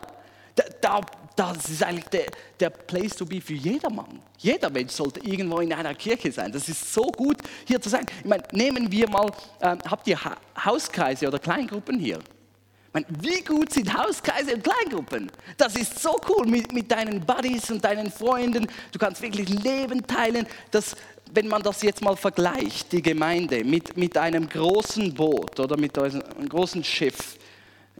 da, 0.54 0.64
da 0.80 1.00
das 1.38 1.68
ist 1.68 1.84
eigentlich 1.84 2.06
der, 2.06 2.26
der 2.58 2.70
Place 2.70 3.14
to 3.14 3.24
be 3.24 3.40
für 3.40 3.54
jedermann. 3.54 4.20
Jeder 4.38 4.70
Mensch 4.70 4.92
sollte 4.92 5.20
irgendwo 5.20 5.60
in 5.60 5.72
einer 5.72 5.94
Kirche 5.94 6.32
sein. 6.32 6.50
Das 6.50 6.68
ist 6.68 6.92
so 6.92 7.02
gut, 7.02 7.36
hier 7.64 7.80
zu 7.80 7.88
sein. 7.88 8.04
Ich 8.18 8.28
meine, 8.28 8.42
nehmen 8.50 8.90
wir 8.90 9.08
mal, 9.08 9.30
ähm, 9.60 9.78
habt 9.88 10.08
ihr 10.08 10.22
ha 10.24 10.36
Hauskreise 10.64 11.28
oder 11.28 11.38
Kleingruppen 11.38 12.00
hier? 12.00 12.18
Ich 12.18 12.94
meine, 12.94 13.06
wie 13.20 13.40
gut 13.42 13.72
sind 13.72 13.96
Hauskreise 13.96 14.54
und 14.54 14.64
Kleingruppen? 14.64 15.30
Das 15.56 15.76
ist 15.76 16.02
so 16.02 16.20
cool 16.28 16.44
mit, 16.46 16.72
mit 16.72 16.90
deinen 16.90 17.24
Buddies 17.24 17.70
und 17.70 17.84
deinen 17.84 18.10
Freunden. 18.10 18.66
Du 18.90 18.98
kannst 18.98 19.22
wirklich 19.22 19.48
Leben 19.48 20.04
teilen. 20.04 20.44
Das, 20.72 20.96
wenn 21.32 21.46
man 21.46 21.62
das 21.62 21.82
jetzt 21.82 22.02
mal 22.02 22.16
vergleicht, 22.16 22.90
die 22.90 23.02
Gemeinde, 23.02 23.62
mit, 23.62 23.96
mit 23.96 24.16
einem 24.16 24.48
großen 24.48 25.14
Boot 25.14 25.60
oder 25.60 25.76
mit 25.76 25.96
einem 25.96 26.48
großen 26.48 26.82
Schiff, 26.82 27.37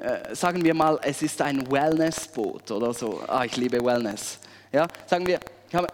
äh, 0.01 0.35
sagen 0.35 0.63
wir 0.65 0.75
mal, 0.75 0.99
es 1.03 1.23
ist 1.23 1.41
ein 1.43 1.71
Wellnessboot 1.71 2.71
oder 2.71 2.93
so. 2.93 3.23
Ah, 3.27 3.45
ich 3.45 3.57
liebe 3.57 3.85
Wellness. 3.85 4.39
Ja, 4.73 4.87
sagen 5.07 5.27
wir, 5.27 5.41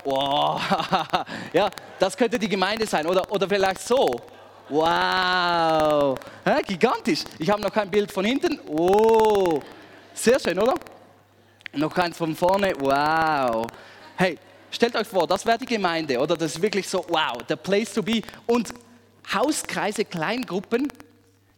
wow, 0.04 0.60
ja, 1.52 1.70
das 1.98 2.16
könnte 2.16 2.38
die 2.38 2.48
Gemeinde 2.48 2.86
sein 2.86 3.06
oder, 3.06 3.30
oder 3.30 3.48
vielleicht 3.48 3.80
so. 3.80 4.20
Wow, 4.68 6.18
ja, 6.44 6.60
gigantisch. 6.66 7.24
Ich 7.38 7.50
habe 7.50 7.60
noch 7.60 7.72
kein 7.72 7.90
Bild 7.90 8.10
von 8.10 8.24
hinten. 8.24 8.58
Oh, 8.66 9.60
sehr 10.14 10.40
schön, 10.40 10.58
oder? 10.58 10.74
Noch 11.72 11.96
eins 11.98 12.16
von 12.16 12.34
vorne. 12.34 12.72
Wow. 12.78 13.66
Hey, 14.16 14.38
stellt 14.70 14.96
euch 14.96 15.06
vor, 15.06 15.26
das 15.26 15.44
wäre 15.44 15.58
die 15.58 15.66
Gemeinde, 15.66 16.18
oder? 16.18 16.36
Das 16.36 16.54
ist 16.54 16.62
wirklich 16.62 16.88
so, 16.88 17.04
wow, 17.08 17.38
the 17.48 17.56
place 17.56 17.92
to 17.92 18.02
be. 18.02 18.22
Und 18.46 18.72
Hauskreise, 19.32 20.04
Kleingruppen, 20.04 20.88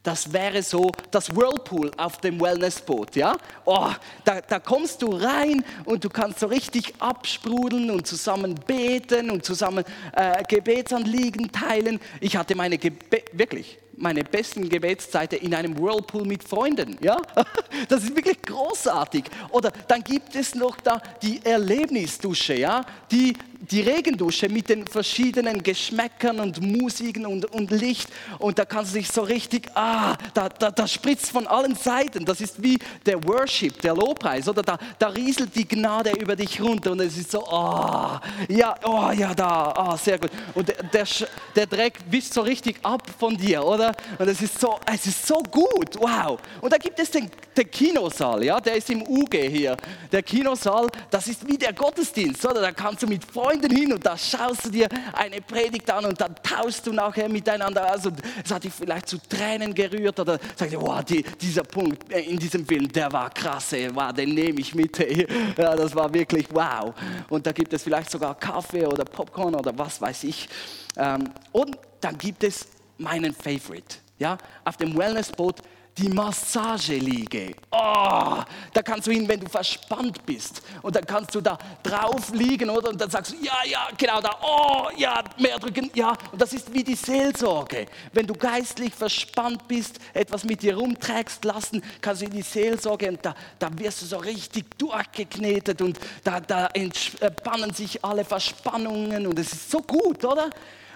das 0.06 0.32
wäre 0.32 0.62
so 0.62 0.92
das 1.10 1.34
Whirlpool 1.34 1.90
auf 1.96 2.18
dem 2.18 2.40
Wellnessboot, 2.40 3.16
ja? 3.16 3.36
Oh, 3.64 3.90
da, 4.24 4.40
da 4.40 4.60
kommst 4.60 5.02
du 5.02 5.10
rein 5.10 5.64
und 5.84 6.04
du 6.04 6.08
kannst 6.08 6.38
so 6.38 6.46
richtig 6.46 6.94
absprudeln 7.00 7.90
und 7.90 8.06
zusammen 8.06 8.54
beten 8.54 9.30
und 9.30 9.44
zusammen 9.44 9.84
äh, 10.12 10.44
Gebetsanliegen 10.44 11.50
teilen. 11.50 11.98
Ich 12.20 12.36
hatte 12.36 12.54
meine 12.54 12.78
Gebe 12.78 12.98
wirklich 13.32 13.78
meine 13.96 14.24
besten 14.24 14.68
Gebetszeiten 14.68 15.38
in 15.38 15.54
einem 15.54 15.78
Whirlpool 15.78 16.24
mit 16.24 16.44
Freunden. 16.44 16.96
Ja? 17.00 17.20
Das 17.88 18.02
ist 18.02 18.16
wirklich 18.16 18.40
großartig. 18.42 19.24
Oder 19.50 19.70
dann 19.86 20.02
gibt 20.02 20.34
es 20.34 20.54
noch 20.54 20.76
da 20.80 21.00
die 21.22 21.40
Erlebnisdusche, 21.44 22.54
ja? 22.54 22.84
die, 23.10 23.34
die 23.70 23.80
Regendusche 23.80 24.48
mit 24.48 24.68
den 24.68 24.86
verschiedenen 24.86 25.62
Geschmäckern 25.62 26.40
und 26.40 26.60
Musiken 26.60 27.26
und, 27.26 27.44
und 27.46 27.70
Licht. 27.70 28.08
Und 28.38 28.58
da 28.58 28.64
kannst 28.64 28.94
du 28.94 28.98
dich 28.98 29.08
so 29.08 29.22
richtig, 29.22 29.68
ah, 29.74 30.16
da, 30.34 30.48
da, 30.48 30.70
da 30.70 30.86
spritzt 30.86 31.30
von 31.30 31.46
allen 31.46 31.74
Seiten. 31.74 32.24
Das 32.24 32.40
ist 32.40 32.62
wie 32.62 32.78
der 33.04 33.22
Worship, 33.24 33.80
der 33.82 33.94
Lobpreis. 33.94 34.48
Oder 34.48 34.62
da, 34.62 34.78
da 34.98 35.08
rieselt 35.08 35.54
die 35.54 35.66
Gnade 35.66 36.10
über 36.10 36.36
dich 36.36 36.60
runter 36.60 36.92
und 36.92 37.00
es 37.00 37.16
ist 37.16 37.30
so, 37.30 37.46
ah, 37.46 38.20
oh, 38.20 38.52
ja, 38.52 38.74
oh, 38.84 39.10
ja, 39.12 39.34
da, 39.34 39.72
ah, 39.72 39.92
oh, 39.92 39.96
sehr 39.96 40.18
gut. 40.18 40.30
Und 40.54 40.68
der, 40.68 40.82
der, 40.82 41.06
der 41.54 41.66
Dreck 41.66 41.98
wischt 42.10 42.32
so 42.32 42.40
richtig 42.42 42.76
ab 42.82 43.02
von 43.18 43.36
dir, 43.36 43.64
oder? 43.64 43.85
Oder? 43.86 43.94
Und 44.18 44.28
es 44.28 44.42
ist 44.42 44.60
so, 44.60 44.78
es 44.86 45.06
ist 45.06 45.26
so 45.26 45.42
gut, 45.50 45.98
wow. 45.98 46.38
Und 46.60 46.72
da 46.72 46.78
gibt 46.78 46.98
es 46.98 47.10
den, 47.10 47.30
den 47.56 47.70
Kinosaal, 47.70 48.44
ja, 48.44 48.60
der 48.60 48.76
ist 48.76 48.90
im 48.90 49.02
UG 49.02 49.34
hier. 49.34 49.76
Der 50.10 50.22
Kinosaal, 50.22 50.88
das 51.10 51.28
ist 51.28 51.46
wie 51.46 51.58
der 51.58 51.72
Gottesdienst, 51.72 52.44
oder? 52.44 52.60
Da 52.60 52.72
kannst 52.72 53.02
du 53.02 53.06
mit 53.06 53.24
Freunden 53.24 53.74
hin 53.74 53.92
und 53.92 54.04
da 54.04 54.16
schaust 54.16 54.66
du 54.66 54.70
dir 54.70 54.88
eine 55.12 55.40
Predigt 55.40 55.90
an 55.90 56.04
und 56.06 56.20
dann 56.20 56.34
tauschst 56.42 56.86
du 56.86 56.92
nachher 56.92 57.28
miteinander 57.28 57.94
aus 57.94 58.06
und 58.06 58.20
es 58.44 58.50
hat 58.52 58.64
dich 58.64 58.72
vielleicht 58.72 59.08
zu 59.08 59.18
Tränen 59.18 59.74
gerührt 59.74 60.18
oder 60.20 60.38
sagst, 60.56 60.76
wow, 60.78 61.02
die, 61.04 61.22
dieser 61.40 61.62
Punkt 61.62 62.10
in 62.12 62.38
diesem 62.38 62.66
Film, 62.66 62.88
der 62.88 63.12
war 63.12 63.30
krass, 63.30 63.72
ey, 63.72 63.94
wow, 63.94 64.12
den 64.12 64.34
nehme 64.34 64.60
ich 64.60 64.74
mit. 64.74 64.98
Ey. 65.00 65.26
Ja, 65.56 65.74
das 65.74 65.94
war 65.94 66.12
wirklich 66.12 66.46
wow. 66.52 66.92
Und 67.28 67.46
da 67.46 67.52
gibt 67.52 67.72
es 67.72 67.82
vielleicht 67.82 68.10
sogar 68.10 68.34
Kaffee 68.34 68.84
oder 68.84 69.04
Popcorn 69.04 69.54
oder 69.54 69.76
was 69.78 70.00
weiß 70.00 70.24
ich. 70.24 70.48
Ähm, 70.96 71.30
und 71.52 71.78
dann 72.00 72.18
gibt 72.18 72.44
es 72.44 72.66
meinen 72.98 73.34
Favorite. 73.34 73.96
Ja, 74.18 74.38
auf 74.64 74.76
dem 74.76 74.96
Wellnessboot 74.96 75.60
die 75.98 76.08
Massageliege. 76.10 77.54
Oh, 77.70 78.42
da 78.72 78.82
kannst 78.84 79.06
du 79.06 79.12
hin, 79.12 79.26
wenn 79.26 79.40
du 79.40 79.48
verspannt 79.48 80.24
bist. 80.26 80.60
Und 80.82 80.94
dann 80.94 81.06
kannst 81.06 81.34
du 81.34 81.40
da 81.40 81.56
drauf 81.82 82.32
liegen, 82.32 82.68
oder? 82.68 82.90
Und 82.90 83.00
dann 83.00 83.08
sagst 83.08 83.32
du, 83.32 83.36
ja, 83.42 83.58
ja, 83.64 83.88
genau 83.96 84.20
da. 84.20 84.36
Oh, 84.42 84.88
ja, 84.96 85.24
mehr 85.38 85.58
drücken. 85.58 85.90
Ja, 85.94 86.14
und 86.30 86.40
das 86.40 86.52
ist 86.52 86.72
wie 86.72 86.84
die 86.84 86.94
Seelsorge. 86.94 87.86
Wenn 88.12 88.26
du 88.26 88.34
geistlich 88.34 88.94
verspannt 88.94 89.66
bist, 89.66 89.98
etwas 90.12 90.44
mit 90.44 90.62
dir 90.62 90.76
rumträgst 90.76 91.42
lassen, 91.44 91.82
kannst 92.00 92.20
du 92.20 92.26
in 92.26 92.32
die 92.32 92.42
Seelsorge 92.42 93.08
und 93.08 93.24
da, 93.24 93.34
da 93.58 93.70
wirst 93.78 94.02
du 94.02 94.06
so 94.06 94.18
richtig 94.18 94.78
durchgeknetet 94.78 95.80
und 95.80 95.98
da, 96.22 96.40
da 96.40 96.66
entspannen 96.74 97.72
sich 97.72 98.04
alle 98.04 98.24
Verspannungen 98.24 99.26
und 99.26 99.38
es 99.38 99.52
ist 99.52 99.70
so 99.70 99.80
gut, 99.80 100.24
oder? 100.24 100.50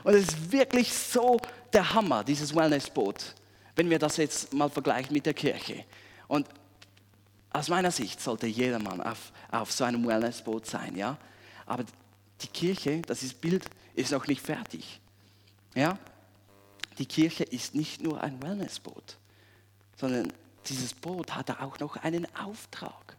Und 0.05 0.15
es 0.15 0.29
ist 0.29 0.53
wirklich 0.53 0.93
so 0.93 1.39
der 1.73 1.95
Hammer, 1.95 2.25
dieses 2.25 2.55
Wellnessboot 2.55 3.35
wenn 3.81 3.89
wir 3.89 3.99
das 3.99 4.19
jetzt 4.19 4.53
mal 4.53 4.69
vergleichen 4.69 5.15
mit 5.15 5.25
der 5.25 5.33
Kirche. 5.33 5.87
Und 6.29 6.47
aus 7.49 7.69
meiner 7.69 7.91
Sicht 7.91 8.21
sollte 8.21 8.47
jedermann 8.47 9.01
auf, 9.01 9.33
auf 9.51 9.73
so 9.73 9.85
einem 9.85 10.07
Wellnessboot 10.07 10.67
sein, 10.67 10.97
ja. 10.97 11.17
Aber 11.65 11.85
die 12.43 12.47
Kirche, 12.49 13.01
das 13.01 13.23
ist 13.23 13.41
Bild, 13.41 13.65
ist 13.95 14.13
noch 14.13 14.27
nicht 14.27 14.43
fertig. 14.43 15.01
Ja? 15.75 15.99
Die 16.99 17.07
Kirche 17.07 17.45
ist 17.45 17.75
nicht 17.75 18.03
nur 18.03 18.21
ein 18.21 18.43
Wellnessboot, 18.43 19.17
sondern 19.97 20.31
dieses 20.67 20.93
Boot 20.93 21.35
hat 21.35 21.51
auch 21.59 21.79
noch 21.79 21.97
einen 21.97 22.27
Auftrag. 22.37 23.17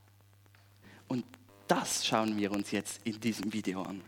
Und 1.08 1.26
das 1.68 2.06
schauen 2.06 2.38
wir 2.38 2.52
uns 2.52 2.70
jetzt 2.70 3.02
in 3.04 3.20
diesem 3.20 3.52
Video 3.52 3.82
an. 3.82 4.02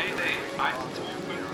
Mayday, 0.00 0.32
Mayday. 0.56 0.80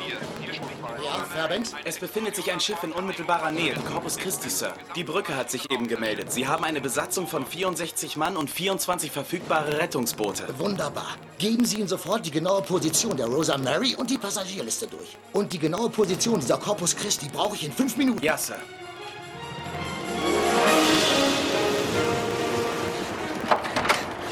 1254. 0.06 1.04
Ja, 1.04 1.24
Fairbanks? 1.24 1.74
Es 1.84 1.98
befindet 1.98 2.36
sich 2.36 2.52
ein 2.52 2.60
Schiff 2.60 2.80
in 2.84 2.92
unmittelbarer 2.92 3.50
Nähe, 3.50 3.74
Corpus 3.90 4.16
Christi, 4.16 4.48
Sir. 4.48 4.72
Die 4.94 5.02
Brücke 5.02 5.34
hat 5.36 5.50
sich 5.50 5.68
eben 5.70 5.88
gemeldet. 5.88 6.30
Sie 6.32 6.46
haben 6.46 6.62
eine 6.62 6.80
Besatzung 6.80 7.26
von 7.26 7.44
64 7.44 8.16
Mann 8.16 8.36
und 8.36 8.48
24 8.48 9.10
verfügbare 9.10 9.78
Rettungsboote. 9.78 10.46
Wunderbar. 10.58 11.16
Geben 11.38 11.64
Sie 11.64 11.78
Ihnen 11.78 11.88
sofort 11.88 12.24
die 12.24 12.30
genaue 12.30 12.62
Position 12.62 13.16
der 13.16 13.26
Rosa 13.26 13.58
Mary 13.58 13.96
und 13.96 14.10
die 14.10 14.18
Passagierliste 14.18 14.86
durch. 14.86 15.16
Und 15.32 15.52
die 15.52 15.58
genaue 15.58 15.90
Position 15.90 16.38
dieser 16.38 16.58
Corpus 16.58 16.94
Christi 16.94 17.28
brauche 17.28 17.56
ich 17.56 17.64
in 17.64 17.72
fünf 17.72 17.96
Minuten. 17.96 18.22
Ja, 18.22 18.38
Sir. 18.38 18.58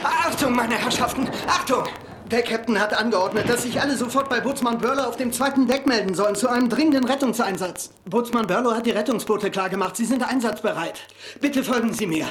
Achtung, 0.05 0.55
meine 0.55 0.77
Herrschaften! 0.77 1.29
Achtung! 1.49 1.85
Der 2.31 2.43
Captain 2.43 2.81
hat 2.81 2.99
angeordnet, 2.99 3.49
dass 3.49 3.65
sich 3.65 3.81
alle 3.81 3.97
sofort 3.97 4.31
bei 4.31 4.41
Bootsmann 4.41 4.79
Burlow 4.79 5.03
auf 5.03 5.17
dem 5.17 5.31
zweiten 5.31 5.67
Deck 5.67 5.87
melden 5.87 6.15
sollen 6.15 6.35
zu 6.35 6.49
einem 6.49 6.71
dringenden 6.71 7.05
Rettungseinsatz. 7.05 7.91
Bootsmann 8.07 8.47
Burlow 8.47 8.75
hat 8.75 8.87
die 8.87 8.93
Rettungsboote 8.93 9.51
klargemacht. 9.51 9.97
Sie 9.97 10.07
sind 10.07 10.23
einsatzbereit. 10.23 11.01
Bitte 11.41 11.63
folgen 11.63 11.93
Sie 11.93 12.07
mir. 12.07 12.27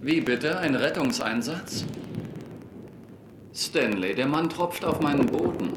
Wie 0.00 0.20
bitte? 0.20 0.58
Ein 0.58 0.76
Rettungseinsatz? 0.76 1.84
Stanley, 3.52 4.14
der 4.14 4.26
Mann 4.26 4.48
tropft 4.48 4.84
auf 4.84 5.00
meinen 5.00 5.26
Boden. 5.26 5.72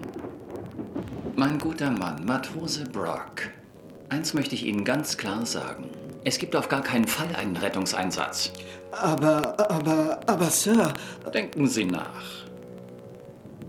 Mein 1.36 1.58
guter 1.58 1.90
Mann, 1.90 2.24
Matrose 2.24 2.86
Brock. 2.86 3.50
Eins 4.10 4.34
möchte 4.36 4.54
ich 4.54 4.64
Ihnen 4.66 4.86
ganz 4.86 5.18
klar 5.18 5.46
sagen. 5.46 5.90
Es 6.24 6.38
gibt 6.38 6.56
auf 6.56 6.70
gar 6.70 6.82
keinen 6.82 7.08
Fall 7.08 7.36
einen 7.36 7.58
Rettungseinsatz. 7.58 8.52
Aber, 8.92 9.60
aber, 9.70 10.20
aber, 10.28 10.50
Sir. 10.50 10.94
Denken 11.34 11.68
Sie 11.68 11.86
nach. 11.86 12.45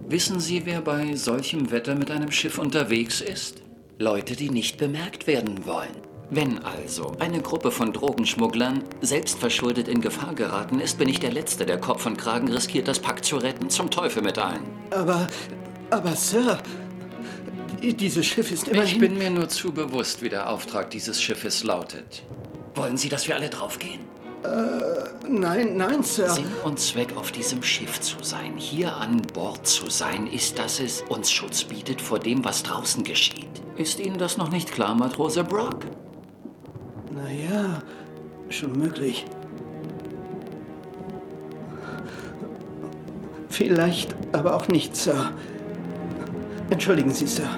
Wissen 0.09 0.39
Sie, 0.39 0.65
wer 0.67 0.83
bei 0.83 1.17
solchem 1.17 1.73
Wetter 1.73 1.97
mit 1.97 2.13
einem 2.13 2.31
Schiff 2.31 2.59
unterwegs 2.59 3.21
ist? 3.21 3.63
Leute, 3.99 4.37
die 4.37 4.51
nicht 4.51 4.79
bemerkt 4.79 5.27
werden 5.27 5.67
wollen. 5.67 5.97
Wenn 6.31 6.61
also 6.61 7.17
eine 7.19 7.41
Gruppe 7.41 7.73
von 7.73 7.93
Drogenschmugglern 7.93 8.85
selbstverschuldet 9.01 9.89
in 9.89 10.01
Gefahr 10.01 10.37
geraten 10.37 10.79
ist, 10.79 10.99
bin 10.99 11.09
ich 11.09 11.19
der 11.19 11.33
Letzte, 11.33 11.67
der 11.67 11.81
Kopf 11.81 12.07
und 12.07 12.19
Kragen 12.19 12.49
riskiert, 12.53 12.87
das 12.87 13.01
Pack 13.01 13.25
zu 13.25 13.37
retten. 13.37 13.69
Zum 13.69 13.91
Teufel 13.91 14.23
mit 14.23 14.39
allen. 14.39 14.63
Aber, 14.93 15.27
aber 15.91 16.15
Sir, 16.15 16.61
dieses 17.83 18.27
Schiff 18.27 18.53
ist 18.53 18.69
immerhin... 18.69 18.87
Ich 18.87 19.01
bin 19.01 19.19
mir 19.19 19.31
nur 19.31 19.49
zu 19.49 19.73
bewusst, 19.73 20.23
wie 20.23 20.29
der 20.29 20.49
Auftrag 20.49 20.89
dieses 20.91 21.21
Schiffes 21.21 21.65
lautet. 21.65 22.23
Wollen 22.77 22.97
Sie, 22.97 23.09
dass 23.09 23.27
wir 23.27 23.35
alle 23.35 23.51
draufgehen? 23.51 24.03
Äh, 24.43 25.29
nein, 25.29 25.77
nein, 25.77 26.03
Sir. 26.03 26.29
Sinn 26.31 26.53
und 26.65 26.79
Zweck 26.79 27.17
auf 27.17 27.33
diesem 27.33 27.63
Schiff 27.63 28.01
zu 28.01 28.17
sein, 28.23 28.55
hier 28.57 28.95
an 28.97 29.23
Bord 29.35 29.67
zu 29.67 29.91
sein, 29.91 30.27
ist, 30.27 30.59
dass 30.59 30.81
es 30.81 31.03
uns 31.09 31.31
Schutz 31.31 31.65
bietet 31.65 32.01
vor 32.01 32.19
dem, 32.19 32.45
was 32.45 32.63
draußen 32.63 33.03
geschieht. 33.03 33.49
Ist 33.77 34.01
Ihnen 34.01 34.19
das 34.19 34.37
noch 34.37 34.51
nicht 34.51 34.73
klar, 34.73 34.95
Matrose 34.95 35.45
Brock? 35.45 35.87
Naja, 37.15 37.83
schon 38.49 38.73
möglich. 38.73 39.27
Vielleicht, 43.49 44.15
aber 44.33 44.55
auch 44.55 44.69
nicht, 44.69 44.95
Sir. 44.95 45.33
Entschuldigen 46.69 47.11
Sie, 47.11 47.27
Sir. 47.27 47.49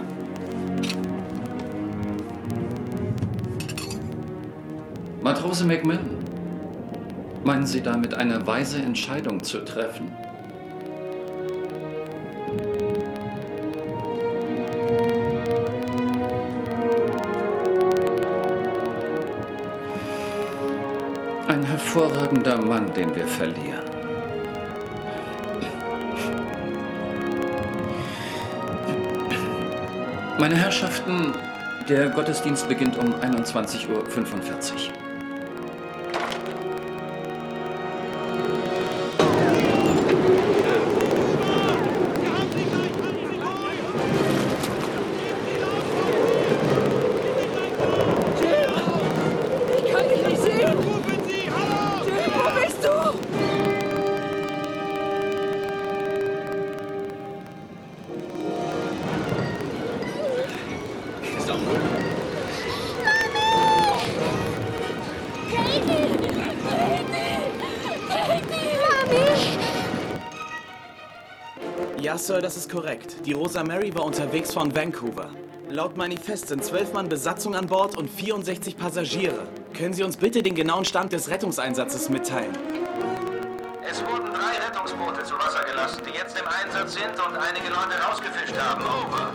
Matrose 5.23 5.65
Macmillan, 5.65 6.19
Meinen 7.45 7.67
Sie 7.67 7.81
damit 7.81 8.15
eine 8.15 8.47
weise 8.47 8.79
Entscheidung 8.79 9.43
zu 9.43 9.65
treffen? 9.65 10.11
Ein 21.49 21.63
hervorragender 21.63 22.59
Mann, 22.59 22.93
den 22.93 23.15
wir 23.15 23.27
verlieren. 23.27 23.89
Meine 30.39 30.55
Herrschaften, 30.55 31.33
der 31.89 32.11
Gottesdienst 32.11 32.69
beginnt 32.69 32.97
um 32.97 33.13
21.45 33.15 33.89
Uhr. 33.89 35.08
Ja, 72.19 72.25
Sir, 72.25 72.41
das 72.41 72.57
ist 72.57 72.69
korrekt. 72.69 73.15
Die 73.27 73.33
Rosa 73.33 73.63
Mary 73.63 73.95
war 73.95 74.05
unterwegs 74.05 74.53
von 74.53 74.75
Vancouver. 74.75 75.31
Laut 75.71 75.97
Manifest 75.97 76.49
sind 76.49 76.65
zwölf 76.65 76.93
Mann 76.93 77.09
Besatzung 77.09 77.55
an 77.55 77.69
Bord 77.69 77.97
und 77.97 78.11
64 78.11 78.77
Passagiere. 78.77 79.47
Können 79.73 79.95
Sie 79.95 80.03
uns 80.03 80.17
bitte 80.17 80.43
den 80.43 80.57
genauen 80.57 80.85
Stand 80.85 81.13
des 81.13 81.31
Rettungseinsatzes 81.31 82.09
mitteilen? 82.09 82.59
Es 83.89 84.01
wurden 84.01 84.33
drei 84.33 84.67
Rettungsboote 84.67 85.23
zu 85.23 85.35
Wasser 85.35 85.63
gelassen, 85.63 86.03
die 86.05 86.19
jetzt 86.19 86.37
im 86.37 86.49
Einsatz 86.49 86.95
sind 86.95 87.13
und 87.25 87.37
einige 87.37 87.69
Leute 87.69 87.95
rausgefischt 88.05 88.59
haben. 88.59 88.83
Over. 88.83 89.31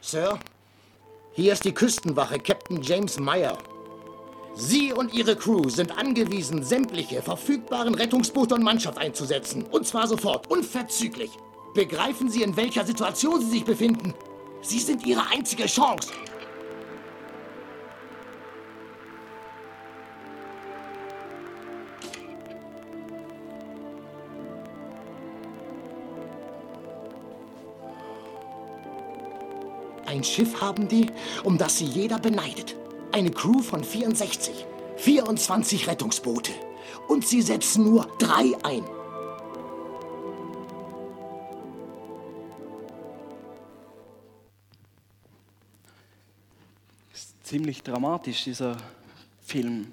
Sir, 0.00 0.38
hier 1.34 1.52
ist 1.52 1.66
die 1.66 1.74
Küstenwache, 1.74 2.38
Captain 2.38 2.80
James 2.80 3.20
Meyer. 3.20 3.58
Sie 4.58 4.90
und 4.90 5.12
Ihre 5.12 5.36
Crew 5.36 5.68
sind 5.68 5.98
angewiesen, 5.98 6.62
sämtliche 6.62 7.20
verfügbaren 7.20 7.94
Rettungsboote 7.94 8.54
und 8.54 8.62
Mannschaft 8.62 8.96
einzusetzen. 8.96 9.64
Und 9.70 9.86
zwar 9.86 10.08
sofort, 10.08 10.50
unverzüglich. 10.50 11.30
Begreifen 11.74 12.30
Sie, 12.30 12.42
in 12.42 12.56
welcher 12.56 12.86
Situation 12.86 13.42
Sie 13.42 13.50
sich 13.50 13.64
befinden? 13.66 14.14
Sie 14.62 14.78
sind 14.78 15.04
Ihre 15.04 15.28
einzige 15.30 15.66
Chance. 15.66 16.08
Ein 30.06 30.24
Schiff 30.24 30.62
haben 30.62 30.88
die, 30.88 31.08
um 31.44 31.58
das 31.58 31.76
sie 31.76 31.84
jeder 31.84 32.18
beneidet. 32.18 32.74
Eine 33.16 33.30
Crew 33.30 33.62
von 33.62 33.82
64. 33.82 34.66
24 34.98 35.86
Rettungsboote. 35.86 36.52
Und 37.08 37.26
sie 37.26 37.40
setzen 37.40 37.84
nur 37.84 38.04
drei 38.18 38.52
ein. 38.62 38.84
Ist 47.14 47.32
ziemlich 47.42 47.82
dramatisch, 47.82 48.44
dieser 48.44 48.76
Film. 49.46 49.86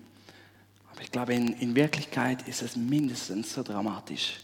Aber 0.91 1.01
ich 1.01 1.09
glaube, 1.09 1.33
in, 1.33 1.53
in 1.53 1.75
Wirklichkeit 1.77 2.45
ist 2.49 2.61
es 2.61 2.75
mindestens 2.75 3.53
so 3.53 3.63
dramatisch. 3.63 4.41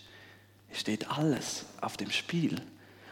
Es 0.72 0.80
steht 0.80 1.12
alles 1.12 1.66
auf 1.82 1.98
dem 1.98 2.12
Spiel. 2.12 2.62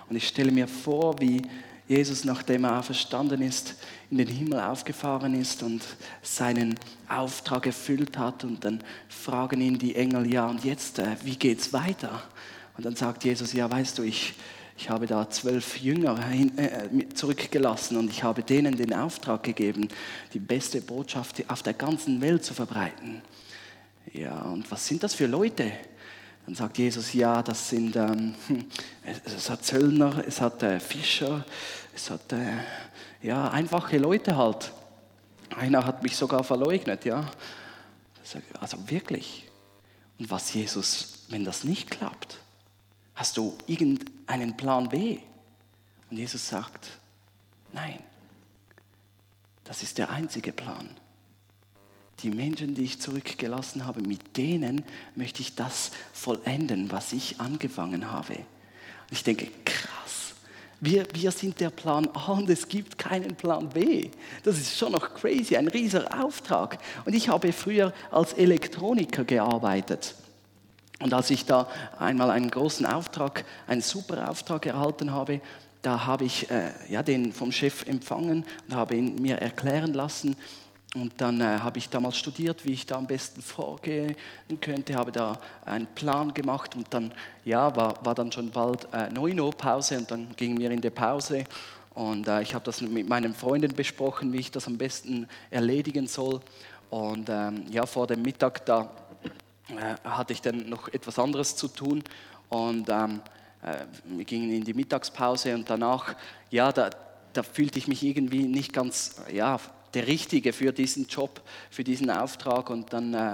Und 0.10 0.16
ich 0.16 0.30
stelle 0.30 0.54
mir 0.54 0.70
vor, 0.70 1.20
wie 1.20 1.42
Jesus, 1.88 2.26
nachdem 2.26 2.66
er 2.66 2.84
verstanden 2.84 3.42
ist, 3.42 3.76
in 4.12 4.18
den 4.18 4.28
Himmel 4.28 4.60
aufgefahren 4.60 5.40
ist 5.40 5.64
und 5.64 5.82
seinen 6.22 6.76
Auftrag 7.08 7.66
erfüllt 7.66 8.18
hat. 8.18 8.44
Und 8.44 8.64
dann 8.66 8.84
fragen 9.08 9.62
ihn 9.62 9.80
die 9.80 9.96
Engel, 9.96 10.32
ja, 10.32 10.48
und 10.48 10.66
jetzt, 10.66 11.00
äh, 11.00 11.16
wie 11.24 11.38
geht's 11.38 11.72
weiter? 11.72 12.24
Und 12.78 12.86
dann 12.86 12.96
sagt 12.96 13.24
Jesus, 13.24 13.54
ja, 13.54 13.70
weißt 13.72 13.98
du, 13.98 14.04
ich, 14.04 14.34
ich 14.78 14.90
habe 14.90 15.08
da 15.08 15.30
zwölf 15.30 15.78
Jünger 15.78 16.20
äh, 16.30 17.10
zurückgelassen 17.14 17.98
und 17.98 18.10
ich 18.10 18.22
habe 18.22 18.44
denen 18.44 18.76
den 18.76 18.94
Auftrag 18.94 19.44
gegeben, 19.44 19.88
die 20.34 20.40
beste 20.40 20.82
Botschaft 20.82 21.44
auf 21.50 21.64
der 21.64 21.74
ganzen 21.74 22.20
Welt 22.22 22.44
zu 22.44 22.54
verbreiten. 22.54 23.22
Ja, 24.14 24.42
und 24.42 24.70
was 24.70 24.88
sind 24.88 25.04
das 25.04 25.14
für 25.14 25.26
Leute? 25.26 25.72
Dann 26.48 26.56
sagt 26.56 26.78
Jesus, 26.78 27.12
ja, 27.12 27.44
das 27.44 27.68
sind, 27.68 27.98
ähm, 27.98 28.34
es, 29.26 29.50
hat 29.50 29.66
Zöllner, 29.66 30.24
es 30.26 30.40
hat 30.40 30.64
äh, 30.64 30.80
Fischer, 30.80 31.44
es 31.94 32.10
hat 32.10 32.32
äh, 32.32 32.54
ja, 33.22 33.50
einfache 33.52 33.98
Leute 33.98 34.38
halt. 34.38 34.72
Einer 35.58 35.86
hat 35.86 36.04
mich 36.04 36.16
sogar 36.16 36.46
verleugnet, 36.46 37.04
ja. 37.04 37.30
Also 38.62 38.90
wirklich. 38.90 39.50
Und 40.20 40.32
was 40.32 40.54
Jesus, 40.54 41.26
wenn 41.28 41.44
das 41.44 41.66
nicht 41.66 41.92
klappt? 41.92 42.38
Hast 43.14 43.36
du 43.36 43.58
irgendeinen 43.68 44.56
Plan 44.56 44.88
B? 44.88 45.20
Und 46.10 46.16
Jesus 46.16 46.48
sagt, 46.48 46.88
nein, 47.74 48.00
das 49.66 49.84
ist 49.84 49.98
der 49.98 50.12
einzige 50.12 50.54
Plan 50.54 50.90
die 52.24 52.32
Menschen, 52.32 52.74
die 52.74 52.84
ich 52.84 53.00
zurückgelassen 53.00 53.86
habe, 53.86 54.02
mit 54.02 54.38
denen 54.38 54.84
möchte 55.16 55.42
ich 55.42 55.56
das 55.56 55.92
vollenden, 56.14 56.92
was 56.92 57.14
ich 57.14 57.40
angefangen 57.40 58.12
habe. 58.12 58.34
Und 58.34 59.12
ich 59.12 59.24
denke, 59.24 59.48
krass, 59.64 60.34
wir, 60.80 61.08
wir 61.14 61.32
sind 61.32 61.60
der 61.60 61.70
Plan 61.70 62.08
A 62.14 62.34
und 62.34 62.50
es 62.50 62.68
gibt 62.68 62.98
keinen 62.98 63.36
Plan 63.36 63.70
B. 63.70 64.10
Das 64.44 64.58
ist 64.58 64.78
schon 64.78 64.92
noch 64.92 65.16
crazy, 65.16 65.58
ein 65.58 65.68
riesiger 65.68 66.24
Auftrag. 66.24 66.78
Und 67.06 67.14
ich 67.14 67.30
habe 67.30 67.52
früher 67.52 67.94
als 68.12 68.34
Elektroniker 68.34 69.24
gearbeitet. 69.24 70.16
Und 71.00 71.14
als 71.14 71.30
ich 71.30 71.46
da 71.46 71.68
einmal 72.00 72.32
einen 72.32 72.50
großen 72.50 72.86
Auftrag, 72.86 73.46
einen 73.68 73.82
super 73.82 74.30
Auftrag 74.30 74.66
erhalten 74.66 75.12
habe, 75.12 75.42
da 75.84 76.06
habe 76.06 76.26
ich 76.26 76.50
äh, 76.50 76.72
ja, 76.90 77.04
den 77.04 77.32
vom 77.32 77.52
Chef 77.52 77.86
empfangen 77.88 78.46
und 78.68 78.76
habe 78.76 78.96
ihn 78.96 79.22
mir 79.22 79.38
erklären 79.38 79.94
lassen, 79.94 80.36
und 80.96 81.14
dann 81.18 81.42
äh, 81.42 81.60
habe 81.60 81.78
ich 81.78 81.90
damals 81.90 82.18
studiert, 82.18 82.66
wie 82.66 82.72
ich 82.72 82.86
da 82.86 82.96
am 82.96 83.08
besten 83.08 83.42
vorgehen 83.42 84.16
könnte, 84.62 84.96
habe 84.96 85.12
da 85.12 85.40
einen 85.66 85.88
Plan 85.88 86.34
gemacht 86.34 86.76
und 86.76 86.88
dann 86.92 87.14
ja, 87.44 87.76
war, 87.76 88.04
war 88.06 88.16
dann 88.16 88.32
schon 88.32 88.52
bald 88.52 88.88
äh, 88.94 89.10
9 89.10 89.40
Uhr 89.40 89.52
Pause 89.52 89.98
und 89.98 90.10
dann 90.10 90.28
gingen 90.38 90.58
wir 90.60 90.72
in 90.72 90.82
die 90.82 90.90
Pause 90.90 91.44
und 91.94 92.28
äh, 92.28 92.42
ich 92.42 92.54
habe 92.54 92.64
das 92.64 92.80
mit 92.82 93.10
meinen 93.10 93.34
Freunden 93.34 93.74
besprochen, 93.74 94.32
wie 94.32 94.38
ich 94.38 94.52
das 94.52 94.68
am 94.68 94.78
besten 94.78 95.28
erledigen 95.50 96.08
soll. 96.08 96.40
Und 96.90 97.28
ähm, 97.30 97.66
ja, 97.70 97.86
vor 97.86 98.08
dem 98.08 98.22
Mittag 98.22 98.66
da 98.66 98.90
äh, 99.70 99.96
hatte 100.08 100.32
ich 100.32 100.42
dann 100.42 100.70
noch 100.70 100.88
etwas 100.88 101.20
anderes 101.20 101.56
zu 101.56 101.68
tun 101.68 102.04
und 102.50 102.88
ähm, 102.90 103.20
äh, 103.62 103.86
wir 104.06 104.24
gingen 104.24 104.52
in 104.52 104.64
die 104.64 104.74
Mittagspause 104.74 105.54
und 105.54 105.70
danach, 105.70 106.16
ja, 106.50 106.72
da, 106.72 106.92
da 107.34 107.44
fühlte 107.44 107.78
ich 107.78 107.88
mich 107.88 108.04
irgendwie 108.04 108.44
nicht 108.44 108.72
ganz, 108.72 109.18
ja, 109.34 109.60
der 109.94 110.08
Richtige 110.08 110.54
für 110.54 110.72
diesen 110.72 111.08
Job, 111.08 111.42
für 111.70 111.84
diesen 111.84 112.10
Auftrag. 112.10 112.70
Und 112.70 112.94
dann 112.94 113.14
äh, 113.14 113.34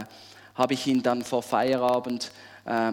habe 0.55 0.73
ich 0.73 0.87
ihn 0.87 1.03
dann 1.03 1.23
vor 1.23 1.43
Feierabend, 1.43 2.31
äh, 2.65 2.91